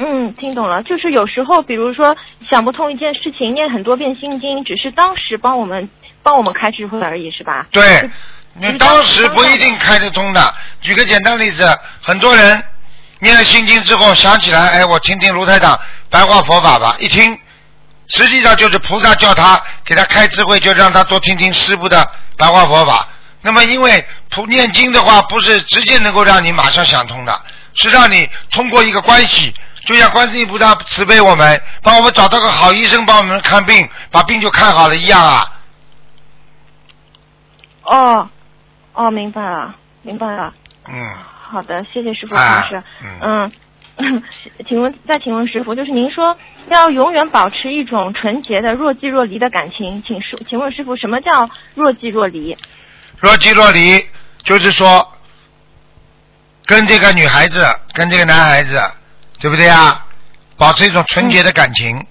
[0.00, 0.80] 嗯，听懂了。
[0.84, 2.16] 就是有时候，比如说
[2.48, 5.88] 想不通一件事情，念很多遍心经，只是当时帮我们
[6.22, 7.66] 帮我们开智慧而已，是吧？
[7.72, 8.08] 对，
[8.54, 10.54] 你当时不一定开得通的。
[10.80, 11.66] 举个简单例子，
[12.00, 12.62] 很多人
[13.18, 15.76] 念了心经之后想起来，哎，我听听卢台长
[16.08, 17.36] 白话佛法吧，一听，
[18.08, 23.06] 实际上就是菩萨叫他给他开智慧，就让他多听听师傅的白话佛法。
[23.40, 27.40] 那么，因为普念经的话，不是直接能够让你马上想通的，
[27.74, 35.52] 是让你通过一个关系，就像观世音菩萨慈悲我们，帮我们找到个好医生帮我们看病，把病就看好了一样啊。
[37.84, 38.28] 哦，
[38.94, 40.52] 哦，明白了，明白了。
[40.88, 41.14] 嗯，
[41.48, 42.82] 好的，谢谢师傅啊开示。
[43.02, 43.52] 嗯嗯，
[44.68, 46.36] 请问再请问师傅，就是您说
[46.70, 52.56] 要永远保持一种纯洁的若即若离的感情，请师请问师傅什么叫若即若离？
[53.18, 54.06] 若即若离，
[54.44, 55.12] 就是说，
[56.64, 58.80] 跟这个女孩子，跟这个男孩子，
[59.40, 60.06] 对不对啊？
[60.56, 62.06] 保持一种纯洁的感情，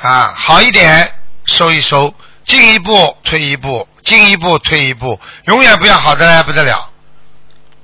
[0.00, 1.10] 啊，好一点
[1.46, 2.12] 收一收，
[2.46, 6.90] 进一步退一步，进一步退一步，永远不要好的来不得了，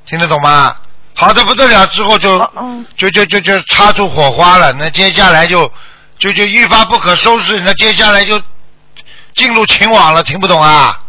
[0.05, 0.77] 听得懂吗？
[1.15, 5.71] 好的不得了之后就哦嗯就就就就擦出火花了，那接下来就
[6.19, 8.41] 就就愈发不可收拾，那接下来就
[9.35, 11.01] 进入情网了，听不懂啊？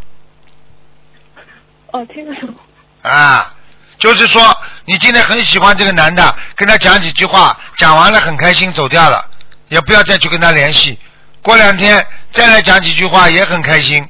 [1.92, 2.54] 哦，听得懂。
[3.02, 3.54] 啊，
[3.98, 9.26] 就是说你今天很喜欢这个男的，跟他讲几句话，讲完了很开心走掉了，
[9.70, 11.00] 也不要再去跟他联系。
[11.42, 14.08] 过两天再来讲几句话也很开心，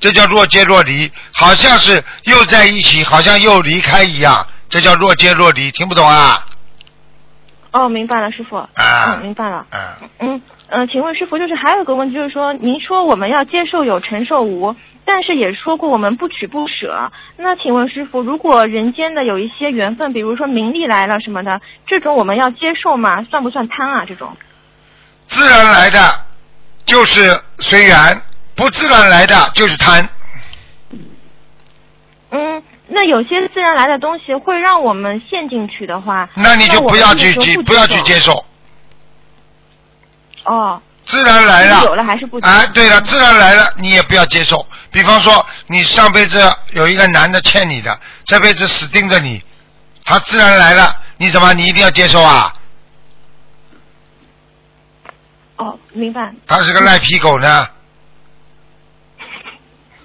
[0.00, 6.46] 这叫若即若离，好像是又在一起，好像又离开一样，这叫若即若离，听不懂啊？
[7.72, 8.56] 哦，明白了，师傅。
[8.56, 9.66] 啊嗯，明白了。
[9.70, 9.80] 嗯，
[10.20, 17.12] 嗯嗯、呃请问师傅，就是还有个问题，就是说，您说我们要接受有承受无，但是也说过我们不取不舍。
[17.36, 23.24] 那请问师傅，如果人间的有一些缘分，比如说名利来了什么的，这种我们要接受吗？
[23.24, 24.06] 算不算贪啊？
[24.08, 24.34] 这种？
[25.26, 25.98] 自然来的
[26.86, 28.22] 就是随缘，
[28.56, 30.08] 不自然来的就是贪。
[32.30, 32.62] 嗯，
[32.94, 38.44] 那有些自然来的东西会让我们陷进去的话，那你就不要去接不要去接受，
[40.44, 41.82] 哦，自然来了。
[41.84, 44.66] 有了还是不接哎，对了，自然来了，你也不要接受。
[44.90, 46.38] 比方说，你上辈子
[46.74, 49.42] 有一个男的欠你的，这辈子死盯着你，
[50.04, 52.52] 他自然来了，你怎么你一定要接受啊？
[55.56, 56.34] 哦，明白。
[56.46, 57.68] 他是个赖皮狗呢。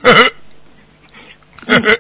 [0.04, 0.23] 呵呵
[1.67, 2.00] 呵呵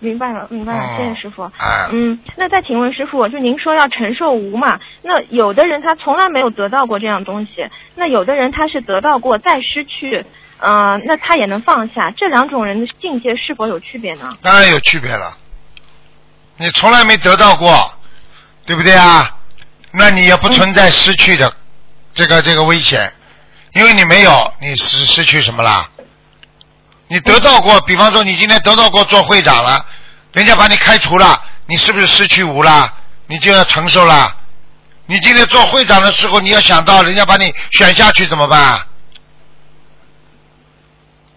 [0.00, 1.42] 明白了，明白了，谢谢师傅。
[1.58, 4.78] 哎嗯，那再请问师傅，就您说要承受无嘛？
[5.02, 10.24] 那有的人他从来没有得到过这样东西，那有的人他是得到过再失去，
[10.58, 14.28] 呃，那他也能放下，这两种人的境界是否有区别呢？
[14.40, 15.36] 当然有区别了。
[16.56, 17.92] 你从来没得到过，
[18.66, 19.36] 对不对啊？
[19.90, 21.52] 那你也不存在失去的
[22.14, 23.12] 这个这个危险，
[23.74, 25.88] 因为你没有，你失失去什么啦？
[27.08, 29.84] 你得到过，比方说你今天得到过做会长了，
[30.32, 32.92] 人家把你开除了，你是不是失去无了？
[33.26, 34.36] 你就要承受了。
[35.06, 38.86] 你今天做会长的时候，你要想到人家把你选下去怎么办？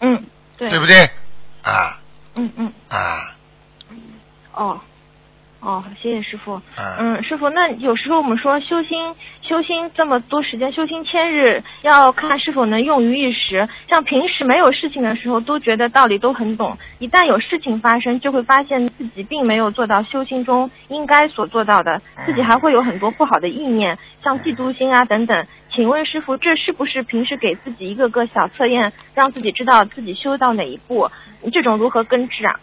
[0.01, 0.25] 嗯，
[0.57, 1.09] 对，对不对？
[1.63, 1.97] 啊
[2.35, 3.35] 嗯嗯，啊
[4.53, 4.79] 哦。
[5.61, 6.53] 哦，谢谢师傅。
[6.53, 6.97] 啊！
[6.99, 13.69] 嗯，师傅，那有时候我们说修心，修心这么多时间，修心千日，要看是否能用于一时。
[13.87, 25.45] 像平时没有事情的时候，都觉得道理都很懂；一旦有事情发生，就会发现自己并没有做到修心中应该所做到的，自己还会有很多不好的意念，像嫉妒心啊等等。
[25.69, 31.07] 请问师傅，这是不是平时给自己一个个小测验，让自己知道自己修到哪一步？
[31.53, 32.59] 这种如何根治啊？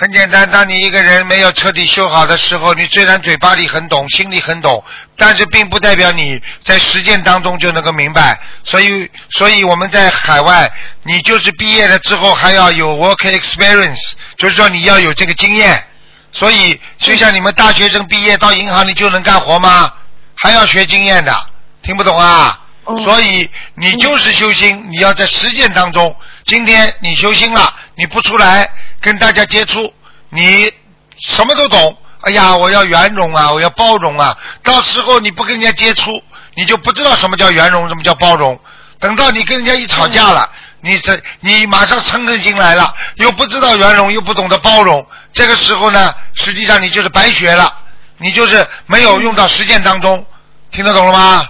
[0.00, 4.82] 很简单，当你一个人没有彻底修好的时候，你虽然嘴巴里很懂，心里很懂，
[5.14, 8.40] 但是并不代表你在实践当中就能够明白。
[8.64, 15.84] 所以，所以我们在海外，你就是毕业了之后还要有 work experience，就是说你要有这个经验。
[16.32, 19.92] 所以，就像你们大学生毕业到银行里就能干活吗？
[20.34, 21.46] 还要学经验的，
[21.82, 22.58] 听不懂啊？
[22.84, 26.16] 哦所以你就是修心，你要在实践当中。
[26.46, 28.68] 今天你修心了，你不出来
[29.00, 29.92] 跟大家接触，
[30.28, 30.72] 你
[31.18, 31.96] 什么都懂。
[32.22, 34.36] 哎呀，我要圆融啊，我要包容啊。
[34.62, 36.22] 到时候你不跟人家接触，
[36.54, 38.60] 你就不知道什么叫圆融，什么叫包容。
[38.98, 40.50] 等到你跟人家一吵架了，
[40.82, 45.06] 你这你马上嗔恨心来了，又不知道圆融，又不懂得包容。
[45.32, 47.72] 这个时候呢，实际上你就是白学了，
[48.18, 50.26] 你就是没有用到实践当中。
[50.70, 51.48] 听得懂了吗？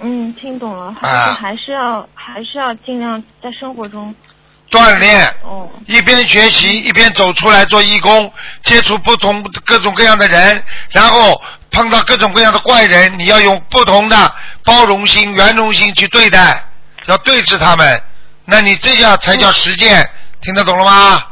[0.00, 4.12] 嗯，听懂了，还啊是还是要还是要尽量在生活中
[4.72, 5.68] 锻炼，哦。
[5.86, 8.32] 一边学习一边走出来做义工，
[8.62, 16.64] 接触不同各种各样的人，然后碰到各种各样的怪人，你要用不同的包容心、圆融心去对待，
[17.06, 18.02] 要对峙他们。
[18.44, 20.08] 那你这样才叫实践，
[20.40, 21.22] 听得懂了吗？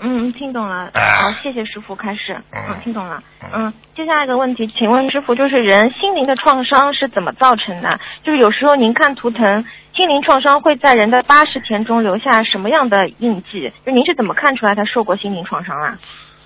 [0.00, 0.90] 嗯，听懂了。
[0.94, 2.40] 哎好，谢谢师傅开始。
[2.52, 3.50] 嗯嗯，听懂了嗯。
[3.54, 7.98] 嗯，接下来一个问题，请问师傅，就是人心灵的创伤是怎么造成的？
[8.24, 9.64] 就是有时候您看图腾，
[9.96, 13.72] 心灵创伤会在人的八十天中留下什么样的印记？
[13.84, 15.98] 就您是怎么看出来他受过心灵创伤啊？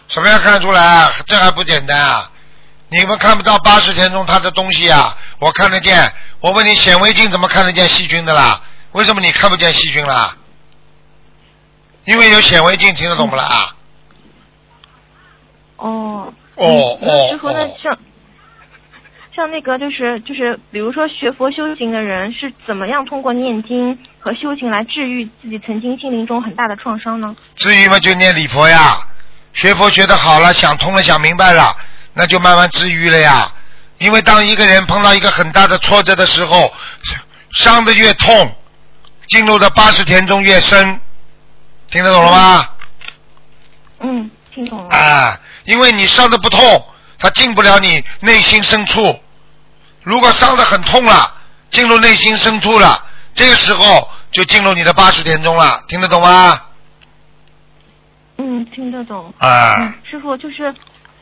[0.08, 1.10] 什么样看出来啊？
[1.26, 2.30] 这还不简单啊！
[2.88, 6.12] 你们看不到八十天中他的东西啊，我看得见。
[6.40, 8.60] 我问你，显微镜怎么看得见细菌的啦？
[8.92, 10.36] 为什么你看不见细菌啦？
[12.04, 13.44] 因为有显微镜，听得懂不啦？
[13.44, 13.76] 啊？
[15.76, 16.34] 哦。
[16.54, 17.98] 哦哦师傅，那哦像
[19.34, 27.34] 像那个就是就是，比如说学佛修行的人是怎么样通过念经和修行来治愈自己曾经心灵中很大的创伤呢？
[27.56, 28.98] 治愈嘛，就念礼佛呀，
[29.54, 31.74] 学佛学的好了，想通了，想明白了，
[32.12, 33.50] 那就慢慢治愈了呀。
[33.96, 36.70] 因为当一个人碰到一个很大的挫折的时候，
[37.52, 38.54] 伤的越痛，
[39.28, 41.00] 进入的八十田中越深，
[41.92, 42.68] 听得懂了吗？
[44.00, 44.88] 嗯，听懂了。
[44.88, 46.84] 啊，因为你伤的不痛，
[47.18, 49.20] 它进不了你内心深处。
[50.02, 51.34] 如果伤的很痛了，
[51.68, 56.60] 进入内心深处了，这个时候就进入你的八十点钟了，听得懂吗？
[58.38, 59.32] 嗯，听得懂。
[59.38, 60.74] 啊嗯，师傅就是，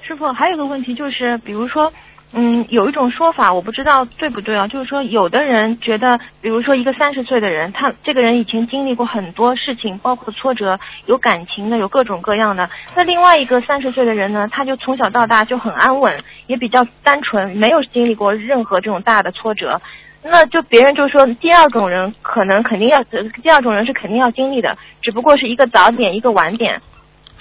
[0.06, 1.92] 师傅还有个问题就是，比如说，
[2.32, 12.70] 嗯，有一种说法我不知道对不对啊，就是说有的人觉得，比如说一个三十岁的人，他这个人以前经历过很多事情，包括挫折，有感情的，有各种各样的。
[12.96, 16.16] 那另外一个三十岁的人呢，他就从小到大就很安稳，
[16.46, 19.80] 也比较单纯，没有经历过任何这种大的挫折。
[20.22, 23.02] 那就别人就说第二种人可能肯定要，
[23.42, 26.80] 第二种人是肯定要经历的，只不过是一个早点，一个晚点。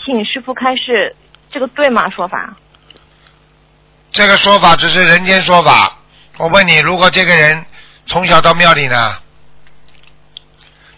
[0.03, 1.15] 请师傅开示，
[1.51, 2.09] 这个对吗？
[2.09, 2.55] 说法？
[4.11, 5.97] 这个说法只是人间说法。
[6.37, 7.65] 我问你，如果这个人
[8.07, 9.17] 从小到庙里呢，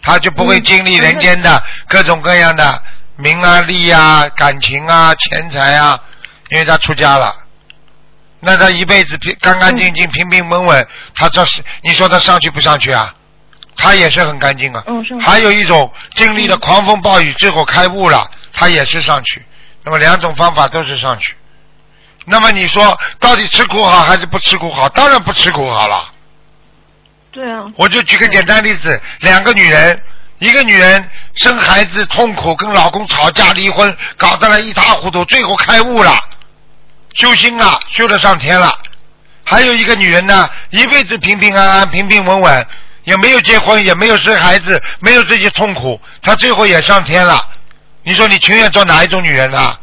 [0.00, 2.82] 他就不会经历人间的各种各样的
[3.16, 6.00] 名啊、利啊、感情啊、钱财啊，
[6.50, 7.36] 因为他出家了。
[8.40, 13.14] 那他一辈子平干干净净、平平稳稳，他这是你说他上去不上去啊？
[13.76, 14.84] 他也是很干净啊。
[15.20, 19.44] 还有一种经历了狂风暴雨最后开悟了，他也是上去。
[19.84, 21.34] 那么两种方法都是上去。
[22.24, 24.88] 那么你说到底吃苦好还是不吃苦好？
[24.90, 26.10] 当然不吃苦好了。
[27.30, 27.64] 对啊。
[27.76, 30.00] 我就举个简单例子，两个女人，
[30.38, 36.18] 一个女人生孩子痛苦，跟老公吵架离婚，搞得来一塌糊涂，最后开悟了，
[37.14, 38.72] 修心了，修得上天了。
[39.44, 42.66] 还有一个女人呢，一辈子平平安安、平平稳稳，
[43.04, 47.48] 也没有结婚，也没有生孩子，没有这些痛苦，她最后也上天了。
[48.04, 49.76] 你说你情愿做哪一种女人呢？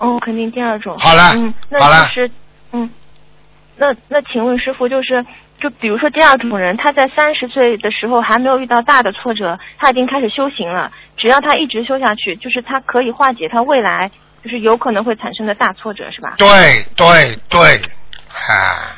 [0.00, 0.98] 哦，肯定第二种。
[0.98, 2.30] 好了嗯，那就是，
[2.72, 2.90] 嗯，
[3.76, 5.24] 那那请问师傅，就是
[5.60, 14.10] 就比如说第二种人，他在三十岁的时候还没有遇到大的挫折，他已经开始修行了，只要他一直修下去，就是他可以化解他未来
[14.42, 16.34] 就是有可能会产生的大挫折，是吧？
[16.38, 16.46] 对
[16.96, 17.60] 对对，
[18.48, 18.96] 啊，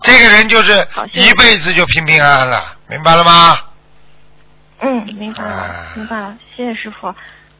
[0.00, 0.72] 这个人就是
[1.12, 3.58] 一辈子就平平安安了，明白了吗？
[4.80, 7.14] 嗯，明白了啊，明白了，谢谢师傅。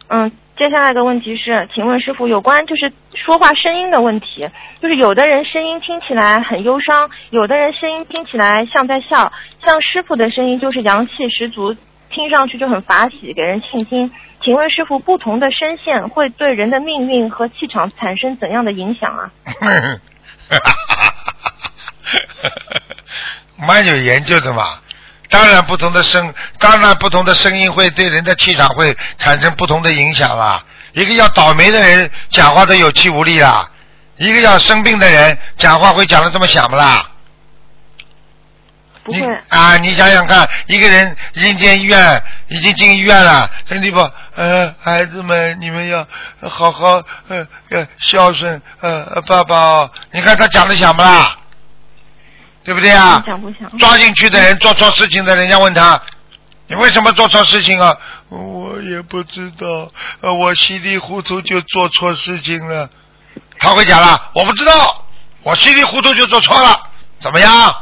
[0.08, 4.48] 嗯，接下来的问题是，请问师傅有关就是说话声音的问题，
[4.80, 9.30] 就是有的人声音听起来很忧伤，有的人声音听起来像在笑，
[9.62, 11.76] 像师傅的声音就是阳气十足，
[12.08, 14.10] 听上去就很法喜，给人信心。
[14.42, 19.30] 请问师傅，不同的声线会对人的命运和气场产生怎样的影响啊？
[23.58, 24.62] 蛮有研究的嘛。
[25.28, 30.62] 当然，不同的声，当然不同的声音会对人的气场会产生不同的影响啦。
[30.92, 33.68] 一个要倒霉的人讲话都有气无力啦，
[34.16, 37.10] 一个要生病的人讲话会讲的这么响不啦？
[39.08, 44.00] 你啊，你想想看，一个人已经进医院，已经进医院了，身体不，
[44.34, 46.04] 呃，孩子们，你们要
[46.50, 49.90] 好好呃呃孝顺呃爸爸哦。
[50.10, 51.36] 你看他讲的响不啦？
[52.66, 53.22] 对不对啊？
[53.78, 56.02] 抓进去的人做错事情的，人家问他，
[56.66, 57.96] 你为什么做错事情啊？
[58.28, 59.88] 我也不知道，
[60.20, 62.90] 呃，我稀里糊涂就做错事情了。
[63.60, 65.06] 他会讲了，我不知道，
[65.44, 67.76] 我稀里糊涂就做错了，怎么样？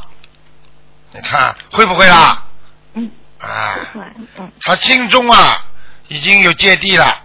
[1.12, 2.44] 你看会不会啦？
[2.92, 4.00] 嗯，啊，会，
[4.36, 5.64] 嗯他心中啊
[6.08, 7.22] 已经有芥蒂了，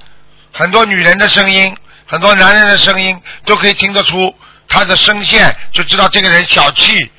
[0.54, 1.76] 很多女人的声音，
[2.08, 4.34] 很多男人的声音都可以听得出
[4.70, 7.12] 他的声线，就知道这个人小气、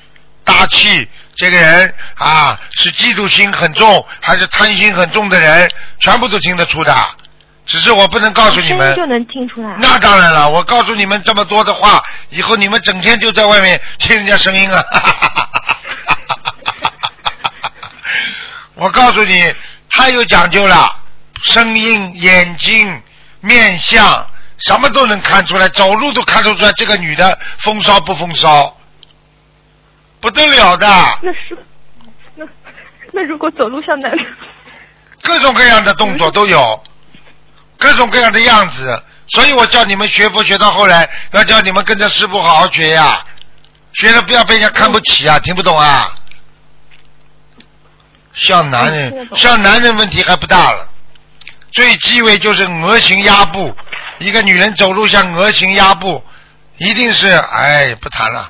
[0.51, 5.71] 大气，这个人啊是嫉妒心很重还是贪心很重的人，
[6.01, 6.93] 全部都听得出的。
[7.65, 9.77] 只是我不能告诉你们，就能听出来。
[9.79, 14.83] 那当然了，我告诉你们这么多的话，以后你们整天就在外面听人家声音啊。
[18.75, 19.55] 我告诉你，
[19.89, 20.93] 太有讲究了，
[21.43, 23.01] 声音、眼睛、
[23.39, 24.25] 面相，
[24.57, 28.75] 什么都能看出来，走路都看得出来这个女的风骚不风骚，
[30.21, 30.87] 不得了的，
[31.21, 31.57] 那是
[32.35, 32.45] 那
[33.11, 34.25] 那如果走路像男人，
[35.21, 36.83] 各种各样的动作都有，
[37.77, 43.19] 各种各样的样子，所以我叫你们学佛学到后来，要叫你们跟着师傅好好学呀，
[43.93, 46.07] 学了不要被人家看不起啊，听不懂啊？
[48.33, 50.87] 像男人，像男人问题还不大了，
[51.73, 53.75] 最忌讳就是鹅形压步，
[54.19, 56.23] 一个女人走路像鹅形压步，
[56.77, 58.49] 一定是哎不谈了，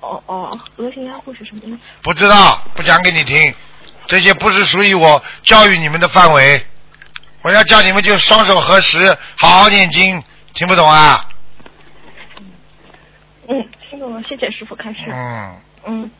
[0.00, 1.78] 哦哦，鹅形压迫是什么意思？
[2.02, 3.54] 不知道不讲给你听，
[4.06, 6.66] 这些不是属于我教育你们的范围，
[7.42, 10.22] 我要叫你们就双手合十，好好念经，
[10.54, 11.24] 听不懂啊？
[13.48, 14.98] 嗯，听懂了，谢谢师傅开始。
[15.08, 16.10] 嗯，嗯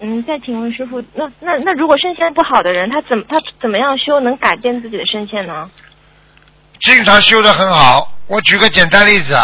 [0.00, 5.70] 嗯，再请问师傅，那那那如果声线不好的人，他怎么他怎么样修能改变自己的声线呢？
[6.80, 8.12] 经常修的很好。
[8.26, 9.36] 我举个简单例子，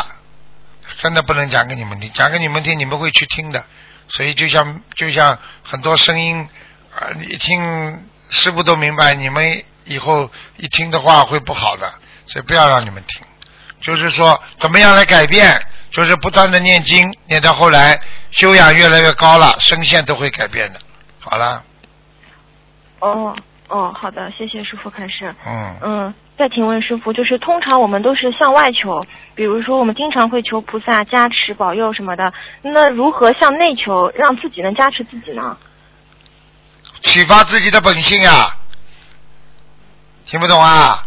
[0.99, 3.65] 真的不能讲给你们听，讲给你们听，你们会去听的。
[4.09, 6.49] 所以就像就像很多声音，
[6.99, 11.93] 呃，你一听师傅都明白，你们以后一听的话会不好的，
[12.27, 13.23] 所以不要让你们听。
[13.81, 15.61] 就是说，怎么样来改变？
[15.91, 17.99] 就是不断的念经，念到后来
[18.31, 20.81] 修养越来越高了，声线都会改变的。
[21.21, 21.65] 好了，
[22.99, 23.37] 哦
[23.69, 25.35] 哦，好的，谢谢师傅开始。
[25.47, 32.33] 嗯，嗯，再请问师傅，就是通常我们都是向外求，比如说我们经常会求菩萨加持、保佑什么的，
[32.63, 35.57] 那如何向内求，让自己能加持自己呢？
[37.01, 38.57] 启发自己的本性呀，
[40.27, 41.03] 听不懂啊？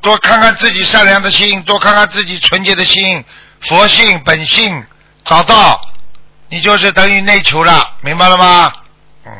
[0.00, 3.22] 多看看自己善良的心，多看看自己纯洁的心，
[3.60, 4.82] 佛性本性
[5.24, 5.78] 找到，
[6.48, 8.72] 你就是等于内求了，明白了吗？
[9.26, 9.32] 嗯，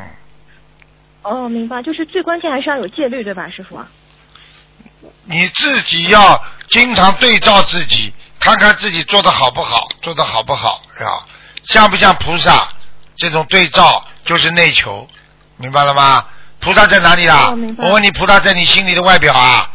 [1.23, 3.79] 哦，明白，就是最关键还是要有戒律，对吧，师傅？
[5.25, 11.07] 你自己要经常对照自己，看看自己做的好不好，做的好不好呀？
[11.65, 12.67] 像不像菩萨？
[13.17, 15.07] 这种对照就是内求，
[15.57, 16.25] 明白了吗？
[16.59, 17.51] 菩萨在哪里啦？
[17.51, 19.69] 哦我问你，菩萨在你心里的外表啊，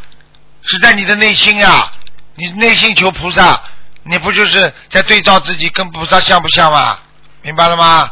[0.62, 1.91] 是在你的内心呀、
[2.35, 3.62] 你内心求菩萨，
[4.03, 6.99] 你不就是在对照自己跟菩萨像不像吗？
[7.43, 8.11] 明白了吗？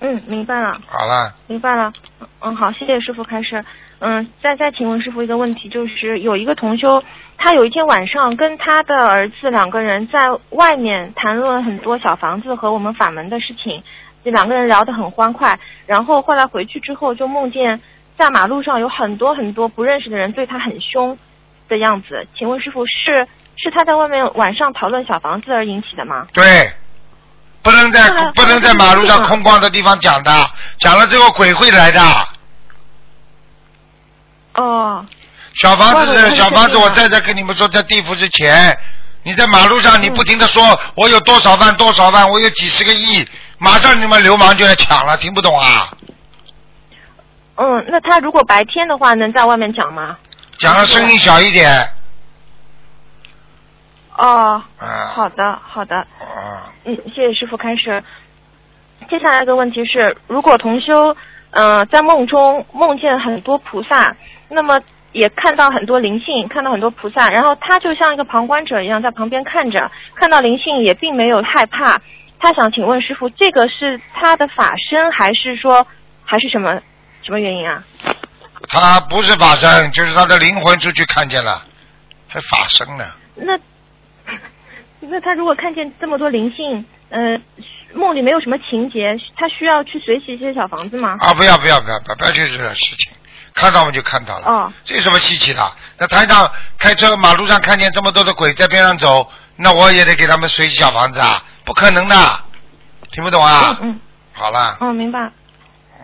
[0.00, 0.76] 嗯，明白了。
[0.88, 1.92] 好了，明白了，
[2.40, 3.64] 嗯，好，谢谢师傅开始。
[4.06, 7.02] 嗯，再再请问师傅一个问题，就是有一个同修，
[7.38, 13.82] 他有一天晚上跟他的儿子两个人在外面谈论很多小房子和我们法门的事情，
[14.22, 17.80] 这两个人聊得很欢快，然后后来回去之后就梦见
[18.18, 21.16] 在马路上有很多很多不认识的人对他很凶
[21.70, 23.26] 的样子，请问师傅是
[23.56, 26.26] 是他在外面晚上讨论小房子而引起的吗？
[26.34, 26.70] 对，
[27.62, 28.02] 不能在
[28.36, 30.30] 不能在马路上空旷的地方讲的，
[30.76, 32.00] 讲了之后鬼会来的。
[34.54, 35.04] 哦，
[35.54, 38.76] 小房子小房子，我再再跟你们说，在地府之前，
[39.22, 40.62] 你在马路上你嗯不停的说，
[40.94, 43.26] 我有多少万多少万，我有几十个亿，
[43.58, 45.90] 马上你们流氓就来抢了，听不懂啊？
[47.56, 50.18] 嗯，那他如果白天的话能在外面讲吗？
[50.58, 51.88] 讲的声音小一点，
[54.16, 58.02] 哦，啊，好的，好的，啊，嗯，谢谢师傅开始。
[59.10, 61.14] 接下来一个问题是，如果同修，
[61.50, 64.16] 呃，在梦中梦见很多菩萨，
[64.48, 64.80] 那么
[65.12, 72.00] 也看到很多灵性，看到很多菩萨，然后他就像一个旁观者一样在旁边看着，看到灵性也并没有害怕。
[72.38, 75.86] 他想请问师傅，这个是他的法身，还是说
[76.24, 76.80] 还是什么
[77.22, 77.82] 什么原因啊？
[78.68, 81.62] 他不是法身，就是他的灵魂出去看见了，
[82.28, 83.04] 还法身呢。
[83.36, 83.58] 那
[85.00, 87.40] 那他如果看见这么多灵性，呃，
[87.94, 91.16] 梦里没有什么情节，他需要去随喜一些小房子吗？
[91.20, 93.13] 啊，不要不要不要不要不要去这事情，
[93.54, 94.46] 看到我们就看到了。
[94.46, 95.72] 哦，这有什么稀奇的？
[95.98, 101.42] 那台上开车马路上看见这么多的鬼在边上走，那我也得给他们随小房子啊？
[101.64, 102.16] 不可能的，
[103.12, 103.78] 听不懂啊？
[103.80, 104.00] 嗯嗯，
[104.32, 105.30] 好了，嗯，明白。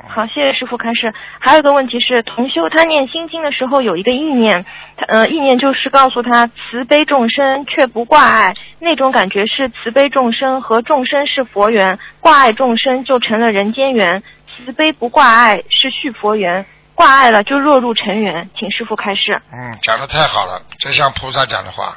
[0.08, 1.12] 好，谢谢师傅开始。
[1.38, 4.64] 还有一个问题是，同修他念心经的时候有一个意念，
[4.96, 16.66] 他呃意念就是告诉他慈悲众生却不挂碍，那种感觉是慈悲众生和众生是佛缘，挂碍众生就成了人间缘，慈悲不挂碍是续佛缘，
[17.00, 18.50] 挂碍了就落入尘缘。
[18.58, 19.40] 请师傅开示。
[19.50, 21.96] 嗯，讲的太好了，这像菩萨讲的话。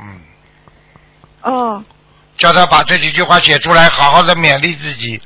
[0.00, 0.22] 嗯，
[1.42, 1.84] 哦，
[2.38, 5.20] 叫他把这几句话写出来，好好的勉励自己，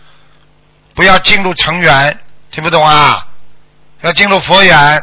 [0.96, 2.18] 不要进入尘缘，
[2.50, 3.24] 听不懂啊？
[4.00, 5.00] 要进入佛缘，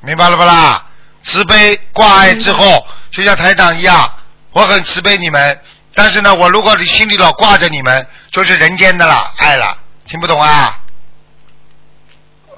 [0.00, 0.84] 明白了不啦？
[1.22, 4.12] 慈悲挂碍之后，就像台长一样，
[4.50, 5.60] 我很慈悲你们，
[5.94, 10.80] 但是呢，我如果你心里老挂着你们，就是人间的了，爱了，听不懂啊？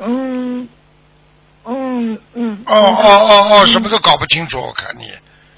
[0.00, 0.68] 嗯
[1.64, 2.62] 嗯嗯。
[2.66, 5.10] 哦哦哦哦，什么都搞不清楚，我看你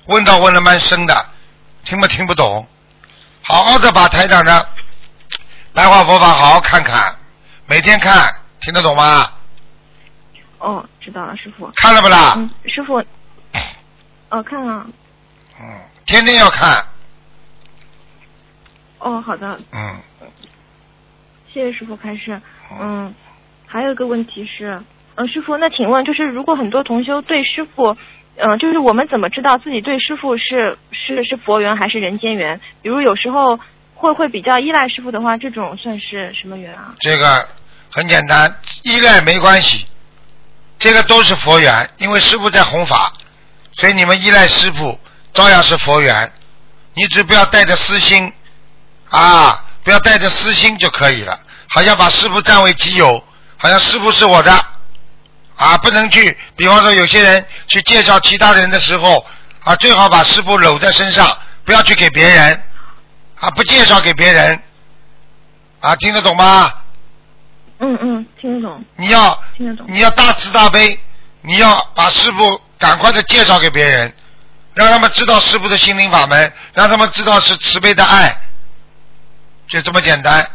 [0.07, 1.27] 问到问的蛮深的，
[1.85, 2.67] 听不听不懂？
[3.43, 4.69] 好好的把台长的
[5.73, 7.17] 白话佛法好好看看，
[7.67, 9.31] 每天看，听得懂吗？
[10.59, 11.71] 哦，知道了，师傅。
[11.77, 12.35] 看了不啦？
[12.37, 12.99] 嗯，师傅。
[14.31, 14.87] 哦，看了。
[15.61, 16.85] 嗯，天天要看。
[18.99, 19.61] 哦，好的。
[19.73, 19.97] 嗯。
[21.53, 22.41] 谢谢师傅开示。
[22.81, 23.15] 嗯，
[23.77, 24.81] 还有一个问题是，
[25.17, 27.95] 嗯，师傅，那请问就是如果很多同修对师傅，
[28.37, 32.59] 嗯，就是我们怎么知道自己对师傅是是是佛缘还是人间缘？
[32.81, 33.61] 比如有时候
[33.93, 36.95] 会会比较依赖师傅的话，这种算是什么缘啊？
[37.01, 37.47] 这个
[37.91, 38.51] 很简单，
[38.83, 39.87] 依赖没关系，
[40.79, 43.13] 这个都是佛缘，因为师傅在弘法，
[43.75, 44.99] 所以你们依赖师傅
[45.35, 46.33] 照样是佛缘，
[46.95, 48.33] 你只不要带着私心
[49.11, 51.39] 啊，不要带着私心就可以了。
[51.69, 53.23] 好像把师傅占为己有，
[53.57, 54.53] 好像师傅是我的
[55.57, 56.37] 啊，不能去。
[56.57, 59.27] 比方说，有些人去介绍其他人的时候
[59.61, 62.63] 啊，最好把师傅搂在身上，不要去给别人
[63.41, 64.63] 啊，不介绍给别人
[65.81, 66.73] 啊，听得懂吗？
[67.79, 68.85] 嗯嗯，听得懂。
[68.97, 69.87] 你要听得懂。
[69.89, 70.99] 你要大慈大悲，
[71.43, 74.15] 你要把师傅赶快的介绍给别人，
[74.75, 78.35] 让他们知道师傅的心灵法门，让他们知道是慈悲的爱，
[79.69, 80.47] 就这么简单。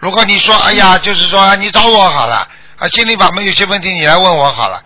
[0.00, 2.48] 如果你说哎呀，就是说你找我好了
[2.78, 4.82] 啊，心里法门有些问题你来问我好了，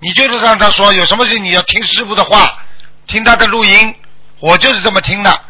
[0.00, 2.58] 你就是让他说有什么事你要听师傅的话，
[3.06, 3.94] 听他的录音，
[4.40, 5.40] 我就是这么听的，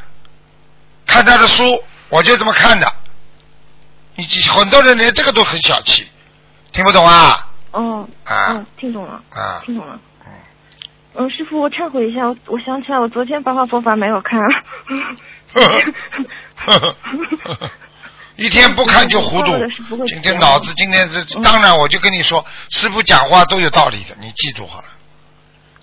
[1.06, 2.92] 看他的书我就这么看的，
[4.16, 6.06] 你很多人连这个都很小气，
[6.72, 7.46] 听不懂啊？
[7.70, 9.98] 哦，啊，嗯，听懂了，啊，听懂了。
[10.24, 10.32] 嗯，
[11.14, 14.40] 嗯，师傅，我忏悔一下，我我想起来，我昨天白话佛法没有看。
[18.36, 19.52] 一天不看就糊涂，
[20.06, 24.88] 今天脑子今天是当然，我就跟你说，师傅讲话都有道理的，你记住好了。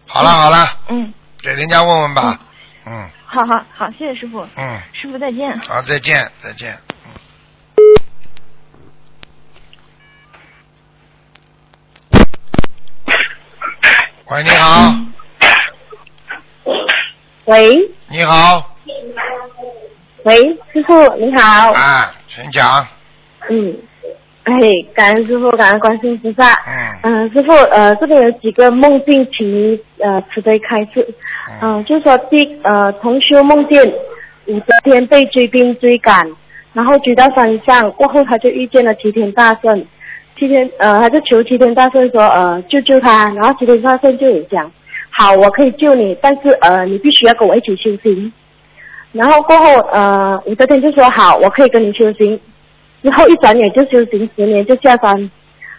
[0.05, 2.39] 好了好了，嗯，给人家问问吧，
[2.85, 3.09] 嗯。
[3.25, 4.47] 好好好，谢谢师傅。
[4.55, 4.79] 嗯。
[4.93, 5.59] 师傅再见。
[5.67, 6.77] 好，再见再见。
[14.25, 14.93] 喂，你好。
[17.45, 17.77] 喂。
[18.09, 18.69] 你好。
[20.23, 20.37] 喂，
[20.71, 21.73] 师傅你好。
[21.73, 22.65] 啊，请讲。
[23.49, 23.75] 嗯，
[24.43, 24.53] 哎，
[24.95, 26.53] 感恩师傅，感恩观世音菩萨。
[26.65, 27.27] 嗯。
[27.27, 31.05] 嗯，师傅，呃，这边有几个梦境，请呃慈悲开示。
[31.61, 31.83] 嗯。
[31.83, 33.85] 就说，第呃，同修梦见
[34.45, 36.25] 武则天被追兵追赶，
[36.71, 39.85] 然后追到山上，过后他就遇见了齐天大圣。
[40.37, 44.71] 齐天呃，他就求齐天大圣说呃救救他，然后齐天大圣就有讲，
[45.09, 48.31] 好，我可以救你，但是呃你必须要跟我一起修行。
[49.13, 52.39] 然后过后，呃，武则天就说好，我可以跟你修行。
[53.01, 55.31] 之后一转眼就修行十年，就下山，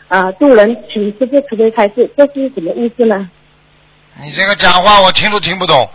[0.09, 3.29] 呃，渡人，请师傅慈悲开示，这是什么意思呢？
[4.23, 5.89] 你这个讲话我听都听不懂，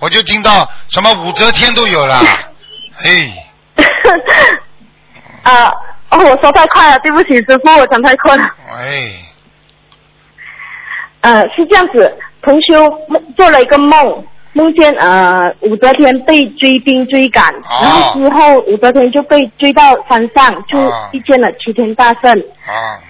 [0.00, 2.20] 我就听到什么武则天都有了，
[3.02, 3.32] 哎。
[5.44, 5.66] 啊，
[6.10, 8.44] 哦，我说太快了，对不起，师傅，我讲太快了。
[8.70, 9.12] 哎。
[11.22, 12.74] 呃，是这样子，同修
[13.36, 14.26] 做了一个梦。
[14.54, 17.50] 梦见呃武则天被追兵追赶，
[17.80, 20.78] 然后之后武则天就被追到山上，就
[21.12, 22.42] 遇见了齐天大圣。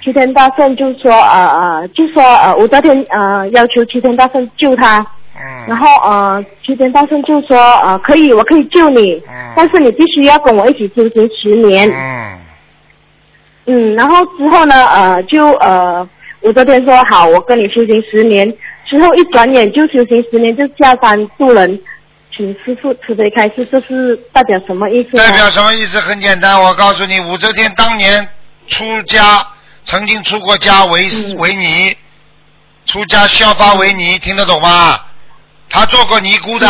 [0.02, 5.04] 齐天大圣就说呃呃就说呃武则天呃要求齐天大圣救他。
[5.66, 9.20] 然后呃齐天大圣就说呃可以我可以救你，
[9.56, 11.90] 但是你必须要跟我一起修行十年。
[13.66, 16.08] 嗯，然后之后呢呃就呃
[16.42, 18.46] 武则天说好我跟你修行十年。
[18.92, 21.80] 之后一转眼就修行十年，就下山渡人，
[22.36, 25.16] 请师傅慈悲开示，这是代表什么意思？
[25.16, 25.98] 代表什么意思？
[25.98, 28.28] 很简单，我告诉你，武则天当年
[28.66, 29.46] 出家，
[29.86, 31.96] 曾经出过家为为尼，
[32.84, 35.00] 出家削发为尼，听得懂吗？
[35.70, 36.68] 他做过尼姑的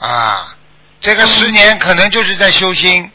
[0.00, 0.56] 啊，
[1.00, 3.08] 这个十年可能就是在修心，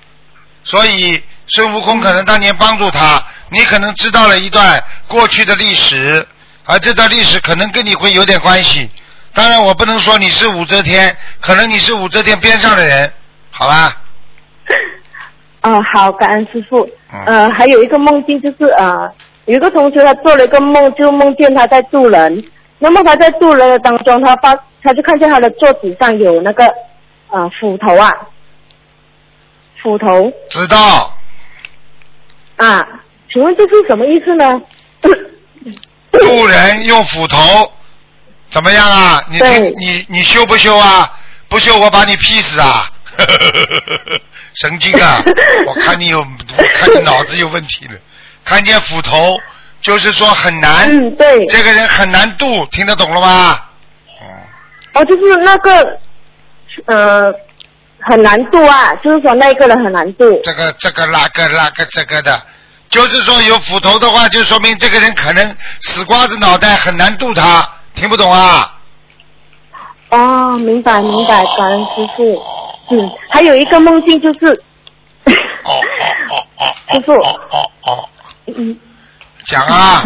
[0.63, 6.25] 所以孙悟空可能当年帮助他，你可能知道了一段过去的历史。
[6.65, 8.89] 而这段历史可能跟你会有点关系，
[9.33, 13.11] 当然我不能说你是武则天，可能你是武则天边上的人，
[13.49, 13.97] 好吧？
[15.61, 16.87] 嗯，好，感恩师傅。
[17.25, 19.11] 呃，还有一个梦境就是呃，
[19.45, 22.43] 有一个同学他做了一个梦，就梦见他在渡人，
[22.79, 26.65] 那么他在渡人的当中，他发他就看见他的桌子上有那个
[27.29, 28.11] 呃斧头啊，
[29.81, 30.31] 斧头。
[30.49, 31.17] 知道。
[32.57, 32.87] 啊，
[33.31, 34.61] 请问这是什么意思呢？
[36.31, 37.71] 渡人用斧头，
[38.49, 39.23] 怎么样啊？
[39.29, 39.39] 你
[39.77, 41.11] 你你修不修啊？
[41.49, 42.89] 不修我把你劈死啊！
[44.55, 45.21] 神经啊！
[45.67, 47.93] 我看你有，我看你脑子有问题了。
[48.43, 49.39] 看见斧头
[49.81, 53.59] 就是说很难，嗯，对，这个人很难度，听得懂了吗？
[54.93, 55.99] 哦，就是那个
[56.85, 57.33] 呃
[57.99, 60.25] 很难度啊，就是说那个人很难度。
[60.43, 62.41] 这个这个那个那个这个的，
[62.91, 68.77] 就是说有斧头的话，就说明这个人可能死瓜子脑袋，很难度他，听不懂啊？
[70.09, 72.43] 哦，明白明白，感恩师傅。
[72.89, 74.51] 嗯，还有一个梦境就是，
[75.63, 78.09] 哦哦哦哦师傅，哦哦，
[78.47, 78.77] 嗯，
[79.45, 80.03] 讲啊，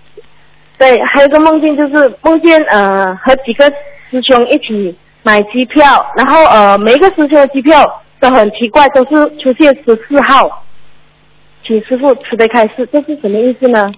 [0.78, 3.70] 对，还有一个梦境就是梦见呃和几个
[4.10, 10.63] 师兄一起买机票，然后呃每一个师兄的机票都很奇怪，都是出现十四号，
[11.66, 13.90] 请师傅慈悲开示，这是什么意思呢？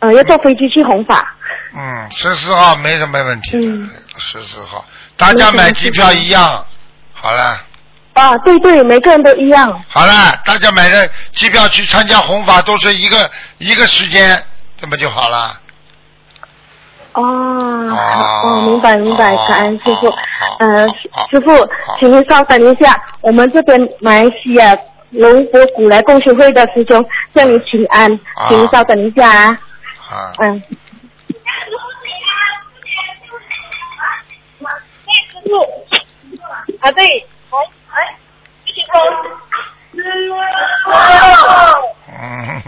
[0.00, 1.34] 呃，要坐飞机去弘法。
[1.76, 4.84] 嗯，十四号没什么问题的，嗯十四号，
[5.16, 6.64] 大家买机票一样，
[7.12, 7.60] 好了。
[8.14, 9.82] 啊，对对，每个人都一样。
[9.88, 14.40] 好了，大家买的机票去参加红法都是一个一个时间，
[14.76, 15.60] 这么就好了。
[17.14, 20.08] 哦，明白明白，感恩师傅。
[20.58, 24.76] 呃，师好师傅，请您稍等一下，我们这边马来西亚
[25.14, 27.02] 龙博古来共学会的师兄
[27.34, 28.48] 向您请安，啊。
[28.48, 29.58] 请您稍等一下啊。
[30.10, 30.60] 啊，嗯。
[30.60, 30.66] 师
[35.44, 35.48] 傅，
[36.80, 37.08] 啊对，来
[37.92, 38.16] 来，
[38.64, 38.80] 一起
[39.92, 40.00] 嗯，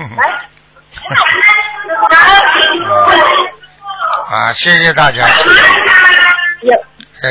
[4.31, 5.27] 啊，谢谢大家，
[6.63, 6.73] 有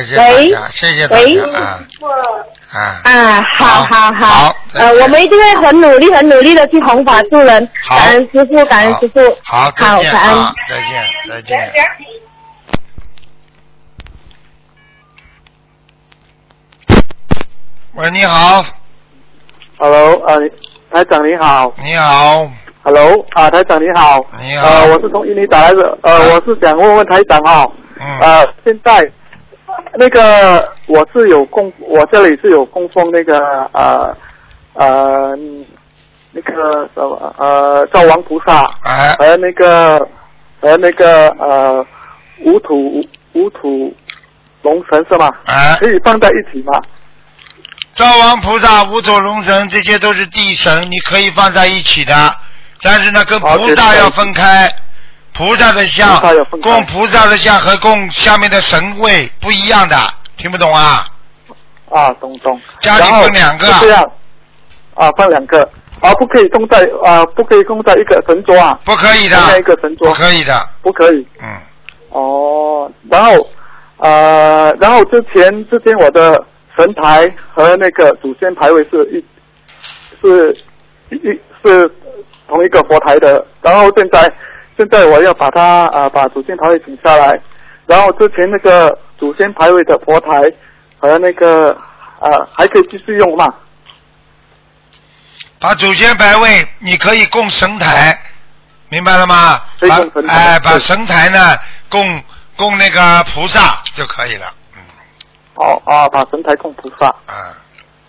[0.04, 1.36] 谢谢大喂家，谢谢大喂。
[1.36, 1.80] 家啊。
[2.72, 7.70] 啊，啊，好好好好，呃，我们一定会很努力、很努力的去弘法助人。
[7.88, 7.98] 好。
[7.98, 9.20] 感恩师傅，感恩师傅。
[9.44, 10.40] 好，再见好感恩。
[10.44, 11.74] 啊，再见，再见。
[17.94, 18.66] 喂，你好
[19.78, 20.38] ，Hello，呃，
[20.92, 21.74] 台长你好。
[21.82, 22.52] 你好
[22.84, 24.26] ，Hello，啊，台长你好。
[24.42, 24.68] 你好。
[24.68, 27.66] 呃，我是从印尼打来的，呃，我是想问问台长哈、
[28.02, 29.02] 嗯，呃，现在
[29.94, 33.40] 那个我是有供，我这里是有供奉那个
[33.74, 34.18] 呃
[34.74, 35.38] 呃
[36.32, 39.98] 那个什么呃赵王菩萨哎，和那个
[40.60, 41.86] 和那个呃
[42.42, 43.00] 五土
[43.34, 43.96] 五土
[44.62, 45.30] 龙神是吗？
[45.46, 46.74] 哎，可以放在一起吗？
[47.94, 52.14] 赵王菩萨、五土龙神，这些都是地神，你可以放在一起的。
[52.82, 54.70] 但是呢，跟菩萨要分开。
[55.38, 56.20] 菩萨的像
[56.62, 59.96] 供菩萨的像和供下面的神位不一样的，
[60.38, 61.04] 听不懂啊？
[61.90, 62.60] 啊，懂懂。
[62.80, 63.66] 家里分两个。
[63.68, 64.04] 是这样，
[64.96, 65.62] 啊，放两个，
[66.00, 71.28] 啊，不可以供在啊，不可以供在一个神桌啊，不可以的放在一个神桌，不可以的，不可以。
[71.42, 71.58] 嗯，
[72.10, 73.32] 哦，然后
[73.98, 76.42] 呃，然后之前之前我的
[76.78, 79.26] 神台和那个祖先牌位是一
[80.22, 80.58] 是
[81.10, 81.92] 一是
[82.48, 84.32] 同一个佛台的，然后现在
[84.78, 87.40] 现在我要把它啊、把祖先牌位请下来，
[87.86, 90.42] 然后之前那个祖先牌位的佛台
[91.00, 91.72] 和那个
[92.20, 93.46] 啊还可以继续用嘛？
[95.60, 98.20] 把祖先牌位你可以供神台，
[98.90, 99.62] 明白了吗？
[99.80, 101.58] 把可以供神台哎，把神台呢
[101.90, 102.22] 供
[102.58, 104.48] 供那个菩萨就可以了。
[104.76, 104.82] 嗯
[105.56, 107.08] 哦啊，把神台供菩萨。
[107.08, 107.56] 啊，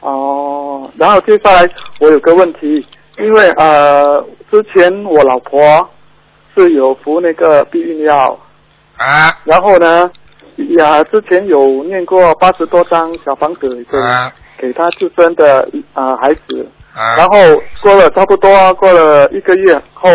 [0.01, 1.69] 哦，然后接下来
[2.01, 2.85] 我有个问题，
[3.19, 5.89] 因为呃，之前我老婆
[6.57, 8.39] 是有服那个避孕药，
[8.97, 10.11] 啊然后呢，
[10.79, 17.15] 呀，之前有念过八十多张小房子给、啊给他自身的啊、呃孩子，啊！
[17.19, 17.37] 然后
[17.83, 20.09] 过了差不多过了一个月后，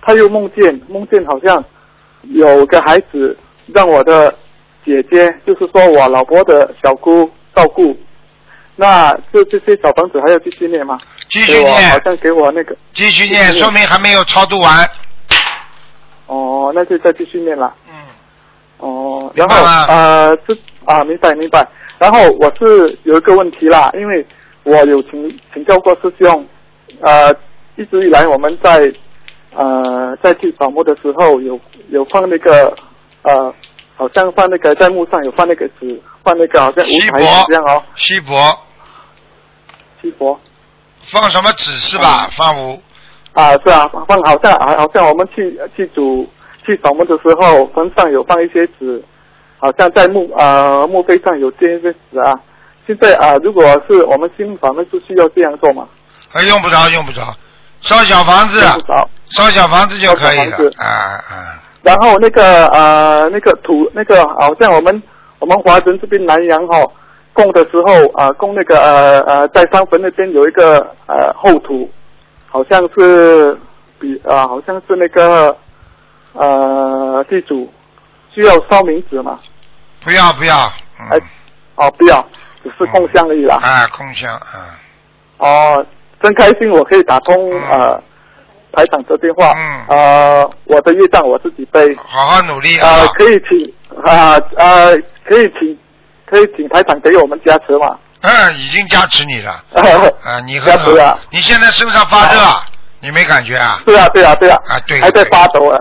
[0.00, 1.64] 他又梦见梦见好像
[2.22, 3.36] 有个孩子
[3.74, 4.32] 让我的
[4.84, 7.96] 姐姐，就是说我老婆的小姑照顾。
[8.76, 10.96] 那这这些小房子还要继续念吗？
[11.28, 14.88] 继续念好，像给我那个继续念，继续念说明还没有超度完。
[16.30, 17.74] 哦，那就再继续念了。
[17.88, 17.94] 嗯，
[18.78, 19.86] 哦，然后明白吗？
[19.88, 21.68] 呃，这啊，明白明白。
[21.98, 24.24] 然后我是有一个问题啦，因为
[24.62, 26.46] 我有请请教过师兄，
[27.00, 27.34] 呃，
[27.74, 28.92] 一直以来我们在
[29.56, 31.58] 呃在去扫墓的时候有
[31.88, 32.72] 有放那个
[33.22, 33.52] 呃，
[33.96, 37.18] 好像放那个在墓上有放那个纸，放那个好像锡箔
[37.48, 38.36] 这样哦，锡箔。
[40.00, 40.38] 锡箔。
[41.02, 42.28] 放什么纸是吧？
[42.30, 42.80] 放五
[43.32, 46.28] 啊，是啊，放好像好好像我们去去煮
[46.64, 49.02] 去扫墓的时候，坟上有放一些纸，
[49.58, 52.34] 好像在墓呃墓碑上有贴一些纸啊。
[52.86, 55.86] 现在啊，如果是我们新房子是需要这样做吗？
[56.32, 57.22] 啊，用不着，用不着，
[57.80, 58.60] 烧小房子。
[59.30, 60.56] 烧小房子就可以了。
[60.78, 65.02] 啊啊，然后那个呃那个土那个好像我们
[65.38, 66.92] 我们华人这边南阳哈、哦、
[67.32, 71.88] 供的时候啊、供那个呃呃在山坟那边有一个呃后土，
[72.50, 73.56] 好像是
[73.98, 75.56] 比啊、好像是那个
[76.32, 77.72] 呃地主
[78.34, 79.38] 需要烧冥纸嘛？
[80.02, 80.56] 不要不要，
[81.10, 81.18] 哎，
[81.76, 82.24] 哦，不要，
[82.62, 83.56] 只是供香而已啦。
[83.62, 84.78] 啊，空香啊，
[85.38, 85.86] 哦，
[86.20, 87.34] 真开心，我可以打通
[87.68, 88.02] 呃
[88.72, 89.52] 台长的电话。
[89.56, 91.94] 嗯呃，我的业障我自己背。
[91.96, 95.78] 好好努力呃啊，，可以请啊呃可以请
[96.26, 97.98] 可以请台长给我们加持嘛？
[98.22, 99.52] 嗯，已经加持你了，
[100.22, 100.78] 啊，你很
[101.30, 102.40] 你现在身上发热，
[103.00, 103.80] 你没感觉啊？
[103.86, 105.76] 对啊对啊对啊，啊对还在发抖啊！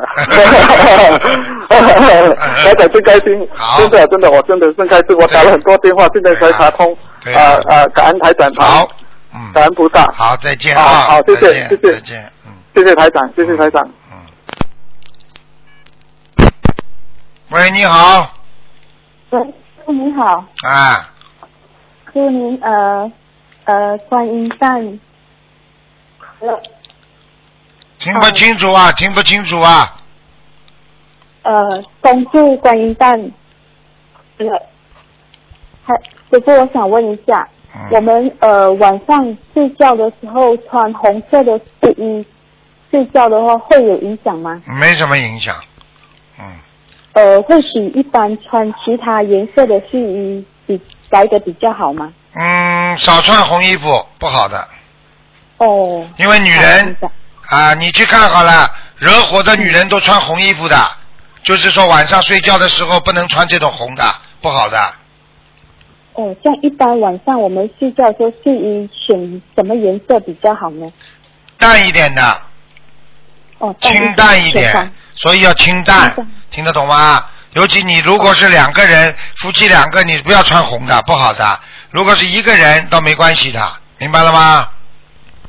[1.67, 3.25] 台长真开心，
[3.77, 6.97] 真的真的我真的真开心，我打了很多电话，现在才打通。
[7.23, 8.87] 对啊啊啊，感恩台长，好，
[9.33, 11.91] 嗯，感恩菩萨，好，再见啊，好，谢谢再见谢谢。
[11.93, 12.31] 再见。
[12.47, 12.53] 嗯。
[12.73, 13.89] 谢谢台长，谢谢台长。
[17.49, 18.31] 喂，你好，
[19.31, 19.45] 喂，师
[19.87, 21.09] 你好，啊，
[22.19, 23.09] 祝您呃
[23.63, 24.99] 呃观音诞
[26.19, 26.61] 快乐
[27.97, 29.95] 听不清楚啊，听不清楚啊，
[31.43, 33.17] 呃恭祝观音诞
[34.37, 34.61] 快乐。
[35.85, 35.95] 还
[36.29, 42.25] 不过，我想问一下，嗯我们呃晚上睡觉的时候穿红色的睡衣
[42.91, 44.61] 睡觉的话会有影响吗？
[44.77, 45.55] 没什么影响，
[46.37, 46.43] 嗯
[47.13, 52.11] 呃，会比一般穿其他颜色的睡衣比来的比较好吗？
[52.33, 54.67] 嗯，少穿红衣服不好的，
[55.57, 56.95] 哦，因为女人
[57.47, 60.77] 啊，你去看好了，惹火的女人都穿红衣服的，
[61.43, 64.03] 就是说晚上睡觉的时候不能穿这种红的，
[64.41, 64.77] 不好的。
[66.13, 70.91] 哦，像一般晚上我们睡觉的时候，睡衣选什么颜色比较好呢？
[71.57, 72.41] 淡一点的，
[73.57, 76.13] 哦，清淡一点，所以要清淡，
[76.51, 77.25] 听得懂吗？
[77.53, 81.59] 尤其你如果是两个人，夫妻两个，你不要穿红的，不好的。
[81.89, 83.59] 如果是一个人，倒没关系的，
[83.97, 84.67] 明白了吗？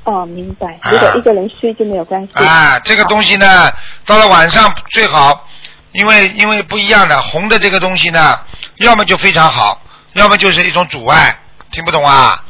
[0.05, 0.78] 哦，明白。
[0.90, 2.42] 如果一个人睡就没有关系。
[2.42, 3.70] 啊，这个东西呢，
[4.07, 5.46] 到了晚上最好，
[5.92, 8.40] 因为因为不一样的，红的这个东西呢，
[8.78, 9.78] 要么就非常好，
[10.14, 11.38] 要么就是一种阻碍，
[11.70, 12.42] 听不懂啊？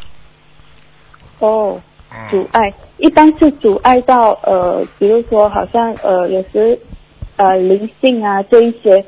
[1.40, 1.80] 哦，
[2.12, 6.78] 嗯阻碍一般是阻碍到呃，比如说好像呃有时
[7.36, 9.04] 呃灵性啊这一些，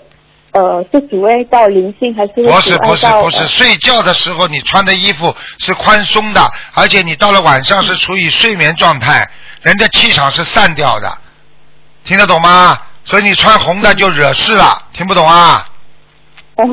[0.52, 9.28] 呃是阻碍到灵性还是会不是不是不是，呃睡觉的时候你穿的衣服是宽松的，而且你到了晚上是处于睡眠状态，
[9.62, 11.18] 人的气场是散掉的，
[12.04, 12.78] 听得懂吗？
[13.04, 15.64] 所以你穿红的就惹事了，听不懂啊？
[16.56, 16.64] 哦，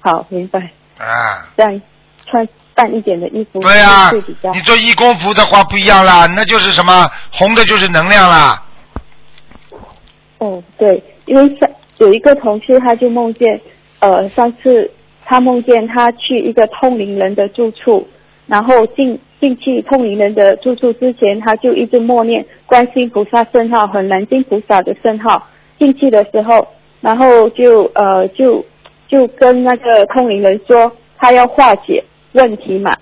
[0.00, 0.58] 好明白，
[0.98, 1.82] 啊，这样
[2.26, 8.62] 穿淡一点的衣服对呀、会比较好你做义工服的话不一样啦，那就是什么红的就是能量啦。
[10.38, 11.68] 哦，对，因为上
[12.00, 13.60] 有一个同事，他就梦见，
[14.00, 14.90] 呃，上次
[15.24, 18.06] 他梦见他去一个通灵人的住处，
[18.46, 25.46] 然后进进去通灵人的住处之前，他就一直默念观世菩萨圣号和南京菩萨的圣号。
[25.78, 26.66] 进去的时候，
[27.00, 28.62] 然后就呃就
[29.08, 32.94] 就跟那个通灵人说，他要化解问题嘛。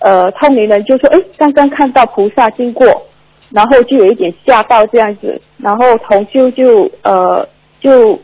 [0.00, 2.86] 呃，通灵人就说，哎，刚刚看到菩萨经过，
[3.50, 7.46] 然后就有一点吓到这样子，然后同修就呃
[7.80, 8.18] 就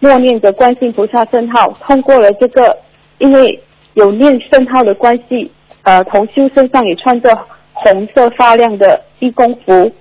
[0.00, 2.78] 默念着观世音菩萨圣号，通过了这个，
[3.18, 3.60] 因为
[3.94, 5.50] 有念圣号的关系，
[5.82, 7.36] 呃，同修身上也穿着
[7.72, 9.92] 红色发亮的义工服，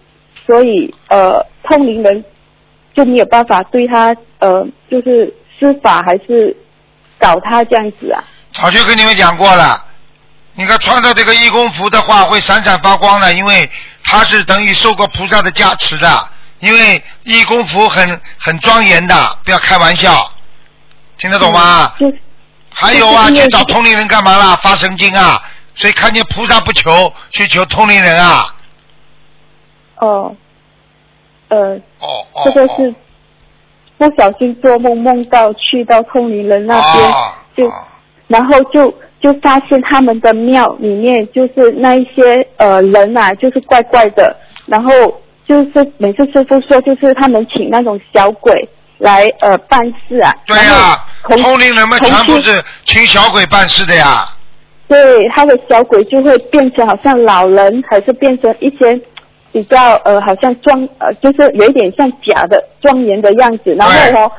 [0.45, 2.23] 所以呃，通灵人
[2.95, 6.55] 就没有办法对他呃就是施法还是
[7.17, 8.23] 搞他这样子啊。
[8.51, 9.83] 早就跟你们讲过了，
[10.53, 13.67] 你看穿着这个义工服的话会闪闪发光的，因为
[14.03, 16.07] 他是等于受过菩萨的加持的。
[16.59, 20.31] 因为义工服很很庄严的，不要开玩笑，
[21.17, 21.93] 听得懂吗？
[22.69, 24.55] 还有啊，去找通灵人干嘛啦？
[24.57, 25.41] 发神经啊！
[25.73, 28.55] 所以看见菩萨不求，去求通灵人啊！
[29.97, 30.35] 哦，
[31.49, 32.93] 呃，哦这个是
[33.97, 37.73] 不小心做梦梦到去到通灵人那边，哦就
[38.27, 44.35] 然后就就发现他们的庙里面就是那一些呃人啊，就是怪怪的，
[44.67, 44.91] 然后
[45.47, 48.67] 就是每次师傅说就是他们请那种小鬼
[48.97, 54.27] 来呃办事啊，对呀、同通灵人们全部是请小鬼办事的呀。
[54.89, 58.99] 对，他的小鬼就会变成好像老人，还是变成一些
[59.51, 63.75] 比较呃，好像庄呃，就是有一点像假的庄严的样子。
[63.75, 64.31] 然后哦，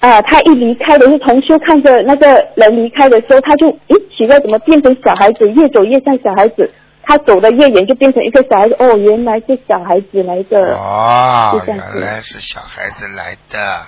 [0.00, 6.70] 啊、他一离开的是同修看着那个人离开的时候，他就咦奇怪，怎么变成小孩子，越走越像小孩子。
[7.10, 8.76] 他走的越远，就变成一个小孩子。
[8.78, 10.76] 哦，原来是小孩子来的。
[10.76, 13.82] 哦原来是小孩子来的。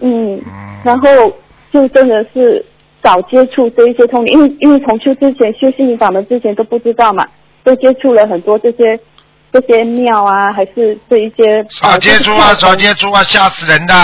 [0.00, 0.40] 嗯，
[0.82, 1.06] 然后
[1.70, 2.64] 就真的是
[3.02, 7.26] 早接触这一些通灵，因为因为从修之前修心灵法门之前都不知道嘛，
[7.62, 8.98] 都接触了很多这些
[9.52, 13.94] 这些庙啊，还是这一些少接触啊，少接触啊，吓死人的。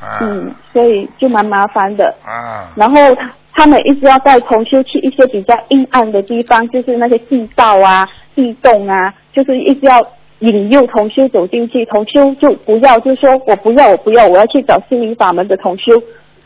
[0.00, 2.14] 啊嗯，所以就蛮麻烦的。
[2.24, 10.00] 啊，然后他他们一直要带同修去一些比较阴暗的地方，就是那些地道啊、地洞啊，就是一直要
[10.38, 15.92] 引诱同修走进去，同修就不要，就说我不要，我不要，我要去找心灵法门的同修。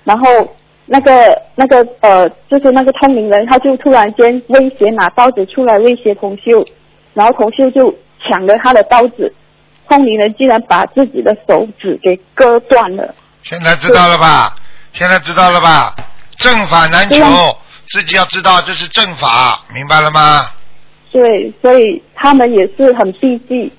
[0.05, 0.27] 然后
[0.87, 1.13] 那个
[1.55, 6.65] 那个呃，就是那个通灵人，他就突然间威胁拿刀子出来威胁同修，
[7.13, 9.31] 然后同修就抢了他的刀子，
[9.89, 13.15] 通灵人竟然把自己的手指给割断了。
[13.43, 14.55] 现在知道了吧？
[14.93, 15.95] 现在知道了吧？
[16.39, 17.25] 正法难求
[17.89, 20.47] 自己要知道这是正法，明白了吗？
[21.11, 23.71] 对，所以他们也是很避忌，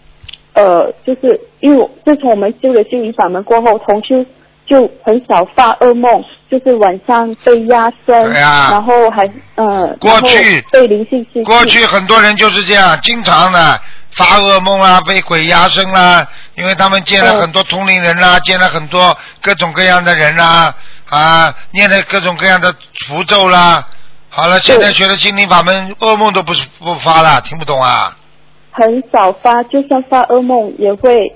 [0.53, 4.23] 呃，就是因为我自从我们修了心灵法门过后，同修
[4.67, 13.81] 就很少发噩梦，就是晚上被压身，对啊然后还呃，过去被灵性袭击过去很多人就是这样，经常的
[14.15, 20.75] 发噩梦啦，被鬼压身啦，因为他们见了很多通灵人啦，见了很多各种各样的人啦，
[21.09, 22.73] 啊，念了各种各样的
[23.07, 23.87] 符咒啦。
[24.29, 28.17] 好了，现在学了心灵法门，噩梦都不是不发了，听不懂啊？
[28.71, 31.35] 很少发，就算发噩梦也会，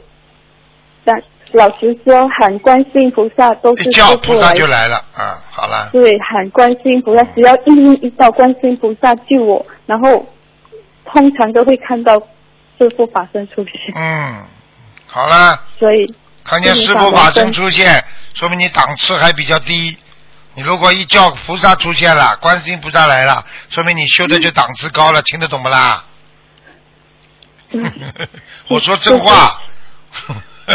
[1.06, 1.16] 但
[1.52, 5.38] 老实说，喊观世音菩萨都是一叫菩萨就来了啊！
[5.52, 10.26] 好了，对，喊观世音菩萨，只要一念一到观世音菩萨救我，然后
[11.06, 12.20] 通常都会看到
[12.78, 14.44] 师傅法身出现，嗯，
[15.06, 16.14] 好了，所以
[16.44, 18.04] 看见师傅法身出现，
[18.34, 19.98] 说明你档次还比较低。
[20.54, 26.04] 你如果一叫菩萨出现了，观世音菩萨来了，说明你修的就档次高了，听得懂不啦？
[28.70, 29.62] 我说真话。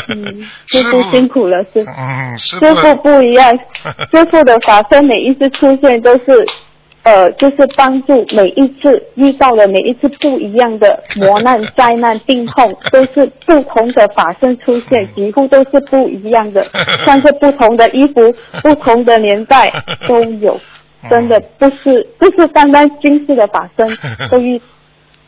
[0.08, 3.52] 嗯， 师傅辛苦了，师嗯，师师傅不一样，
[4.12, 6.46] 师傅的法身每一次出现都是，
[7.04, 16.64] 呃，就是帮助每一次遇到的每一次不一样的磨难、灾难、病痛， 都是不同的法身出现，几乎都是不一样的，
[17.04, 18.32] 像是不同的衣服、
[18.62, 19.68] 不同的年代
[20.06, 20.56] 都有，
[21.10, 23.86] 真的不是不是单单今世的法身，
[24.30, 24.60] 都遇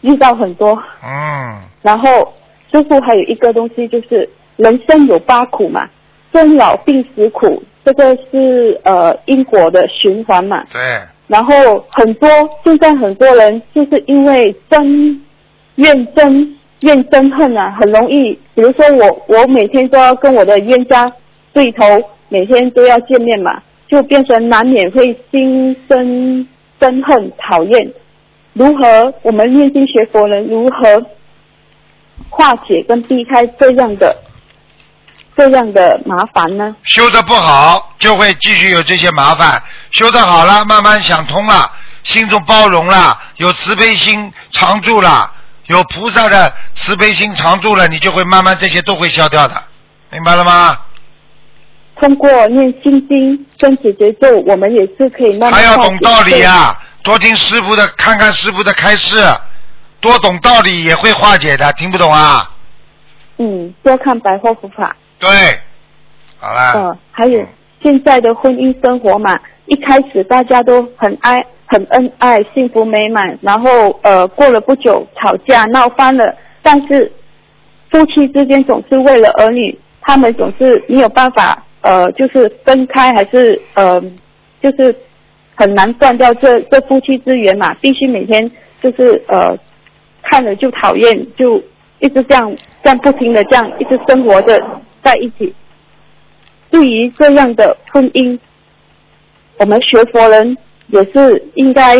[0.02, 0.80] 遇到很多。
[1.04, 2.32] 嗯，然后
[2.70, 5.88] 师傅还有一个东西就是人生有八苦嘛，
[6.32, 10.62] 生老病死苦，这个是呃因果的循环嘛。
[10.72, 10.80] 对，
[11.26, 12.28] 然后很多
[12.62, 15.20] 现在很多人就是因为争
[15.76, 16.48] 怨憎
[16.80, 21.10] 怨憎恨啊，很容易，比如说我我每天都要跟我的冤家
[21.52, 21.84] 对头，
[22.28, 26.46] 每天都要见面嘛，就变成难免会心生
[26.78, 27.92] 憎恨讨厌。
[28.52, 31.06] 如何我们念经学佛人如何
[32.30, 34.14] 化解跟避开这样的
[35.36, 36.76] 这样的麻烦呢？
[36.84, 41.70] 修的不好就会继续有这些麻烦，修的好了，慢慢想通了，
[42.02, 45.32] 心中包容了，有慈悲心常住了，
[45.66, 49.62] 有菩萨的慈悲心常住了，你就会慢慢这些都会消掉的，
[50.10, 50.78] 明白了吗？
[51.96, 59.24] 通过念心经跟解结咒，我们也是可以慢慢还要懂道理啊、多听师傅的，看看师傅的开示，
[60.00, 62.50] 多懂道理也会化解的，听不懂啊？
[63.38, 64.96] 嗯，多看白话佛法。
[65.18, 65.28] 对，
[66.38, 67.44] 好了，呃，还有
[67.82, 77.10] 现在的婚姻生活嘛，一开始大家都很爱、很恩爱、幸福美满，然后呃过了不久吵架闹翻了，但是
[77.90, 84.00] 夫妻之间总是为了儿女，他们总是没有办法呃就是分开，还是呃
[84.62, 84.94] 就是
[85.54, 88.50] 很难断掉这这夫妻之缘嘛，必须每天
[88.82, 89.56] 就是呃
[90.22, 91.62] 看了就讨厌，就
[92.00, 94.60] 一直这样这样不停的这样一直生活着
[95.02, 95.54] 在一起。
[96.70, 98.38] 对于这样的婚姻，
[99.58, 100.56] 我们学佛人
[100.88, 101.96] 也是应该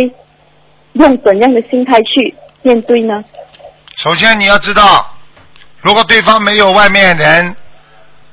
[0.94, 3.22] 用怎样的心态去面对呢？
[3.96, 5.14] 首先你要知道，
[5.80, 7.54] 如果对方没有外面人，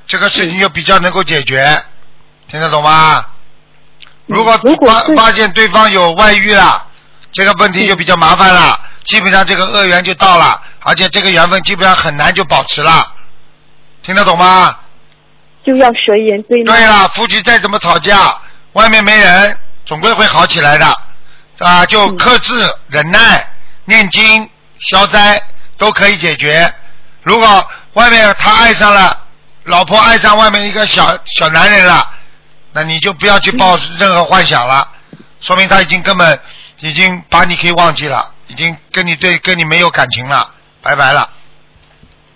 [0.06, 1.80] 这个事情就比较能够解决，
[2.48, 3.24] 听得懂吗？
[4.26, 4.52] 如果
[4.86, 6.86] 发发现对方有外遇了，
[7.30, 13.12] 这个问题就比较麻烦了，基本上这个恶缘就到了，而且这个缘分基本上很难就保持了，
[14.02, 14.78] 听得懂吗？
[15.64, 16.74] 就要随缘对吗？
[16.74, 18.36] 对了，夫妻再怎么吵架，
[18.72, 20.98] 外面没人，总归会好起来的，
[21.58, 22.52] 啊，就克制、
[22.88, 23.48] 忍耐、
[23.84, 24.48] 念经、
[24.90, 25.40] 消灾
[25.78, 26.72] 都可以解决。
[27.22, 29.16] 如果外面他爱上了，
[29.64, 32.10] 老婆爱上外面一个小小男人了，
[32.72, 34.88] 那你就不要去抱任何幻想了，
[35.40, 36.40] 说明他已经根本
[36.80, 41.28] 已经把你可以忘记了，已经跟你对跟你没有感情了，拜拜了。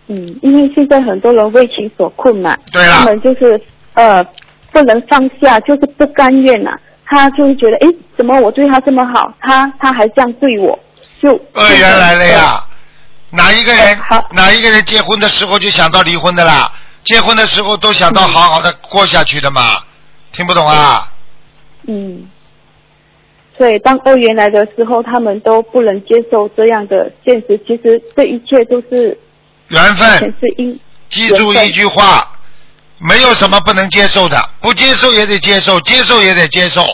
[0.08, 3.60] 嗯，因为现在很多人为情所困嘛，对了他们就是
[3.94, 4.22] 呃
[4.72, 6.70] 不能放下，就是不甘愿呐、
[7.04, 10.78] 他就会觉得，哎，怎么我对他这么好，他他还这样对我，
[11.20, 12.64] 就恶缘来了呀，
[13.30, 16.70] 哪一个人好哪一个人结婚的时候就想到离婚的啦？
[17.02, 19.82] 结婚的时候都想到好好的过下去的嘛？
[20.32, 21.10] 听不懂啊？
[21.88, 22.28] 嗯。
[23.56, 27.58] 所以当二元来的时候，他们都不能接受这样的现实。
[27.66, 29.18] 其实这一切都是
[29.68, 30.78] 缘分全，是因。
[31.08, 32.32] 记住一句话，
[32.98, 36.84] 没有什么不能接受的，不接受也得接受，接受也得接受。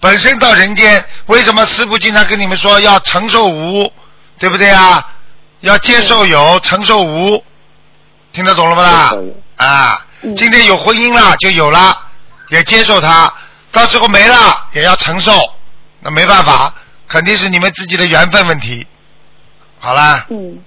[0.00, 3.90] 本身到人间，为什么师傅经常跟你们说要承受无，
[4.38, 5.02] 对不对啊？
[5.60, 7.42] 要接受有，承受无，
[8.32, 9.14] 听得懂了不啦？
[9.56, 11.96] 啊，嗯今天有婚姻了就有了，
[12.50, 13.32] 也接受它；
[13.72, 14.36] 到时候没了
[14.74, 15.32] 也要承受，
[16.00, 16.74] 那没办法，
[17.08, 18.86] 肯定是你们自己的缘分问题。
[19.78, 20.58] 好啦，嗯，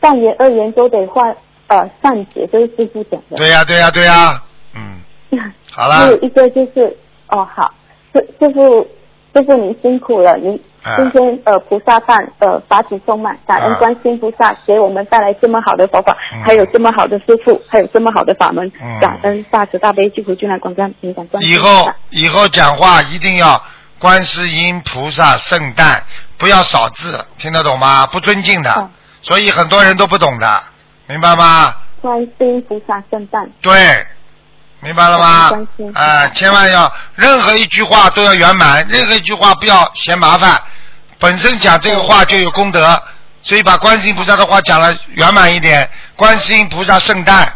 [0.00, 1.34] 善言恶言都得换
[1.68, 3.36] 呃善解，这是师傅讲的。
[3.36, 4.42] 对呀、对呀、对呀、
[4.74, 5.00] 嗯，
[5.72, 6.00] 好啦。
[6.00, 6.96] 还有一个就是
[7.28, 7.72] 哦好，
[8.12, 8.86] 师师傅
[9.34, 10.96] 师傅您辛苦了，您啊。
[10.96, 13.78] 今天呃菩萨饭呃法体充满，感恩啊。
[13.78, 16.42] 观世音菩萨给我们带来这么好的佛法，嗯。
[16.42, 19.00] 还有这么好的师傅，还有这么好的法门，嗯。
[19.00, 21.90] 感恩大慈大悲救苦救难广大灵感观世以后。
[22.10, 23.60] 以后讲话一定要
[23.98, 26.04] 观世音菩萨圣诞，
[26.38, 28.06] 不要少字，听得懂吗？
[28.06, 28.90] 不尊敬的，哦
[29.22, 30.62] 所以很多人都不懂的，
[31.06, 31.74] 明白吗？
[32.00, 34.06] 观世音菩萨圣诞，对，
[34.80, 35.92] 明白了吗观世音？
[35.94, 40.62] 啊、千万要任何一句话都要圆满，任何一句话不要嫌麻烦。
[41.18, 43.02] 本身讲这个话就有功德，
[43.42, 45.90] 所以把观世音菩萨的话讲了圆满一点。
[46.14, 47.52] 观世音菩萨圣诞，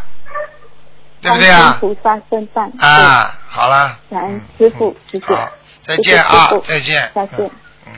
[1.20, 1.76] 对不对啊？
[1.78, 3.96] 菩萨圣诞，啊，好了。
[4.08, 5.48] 对，感恩嗯师傅，师傅，好，
[5.96, 7.10] 再见啊再见。
[7.14, 7.50] 再见。
[7.86, 7.92] 嗯。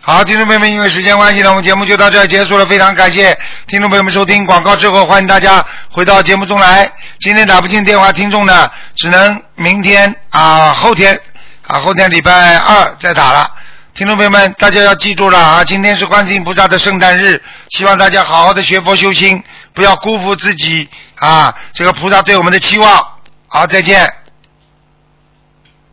[0.00, 2.64] 好，听众朋友们，因为时间关系呢，我们节目就到这儿结束了。
[2.66, 6.90] 非常感谢听众朋友们收听广告之后，欢迎大家回到节目中来。
[7.18, 11.20] 今天打不进电话，听众呢只能明天啊、后天
[11.66, 13.50] 啊，后天礼拜二再打了。
[13.92, 15.64] 听众朋友们，大家要记住了啊！
[15.64, 19.42] 今天是观世音菩萨的圣诞日，希望大家好好的学佛修心，
[19.74, 23.06] 不要辜负自己啊这个菩萨对我们的期望。
[23.48, 24.10] 好，再见。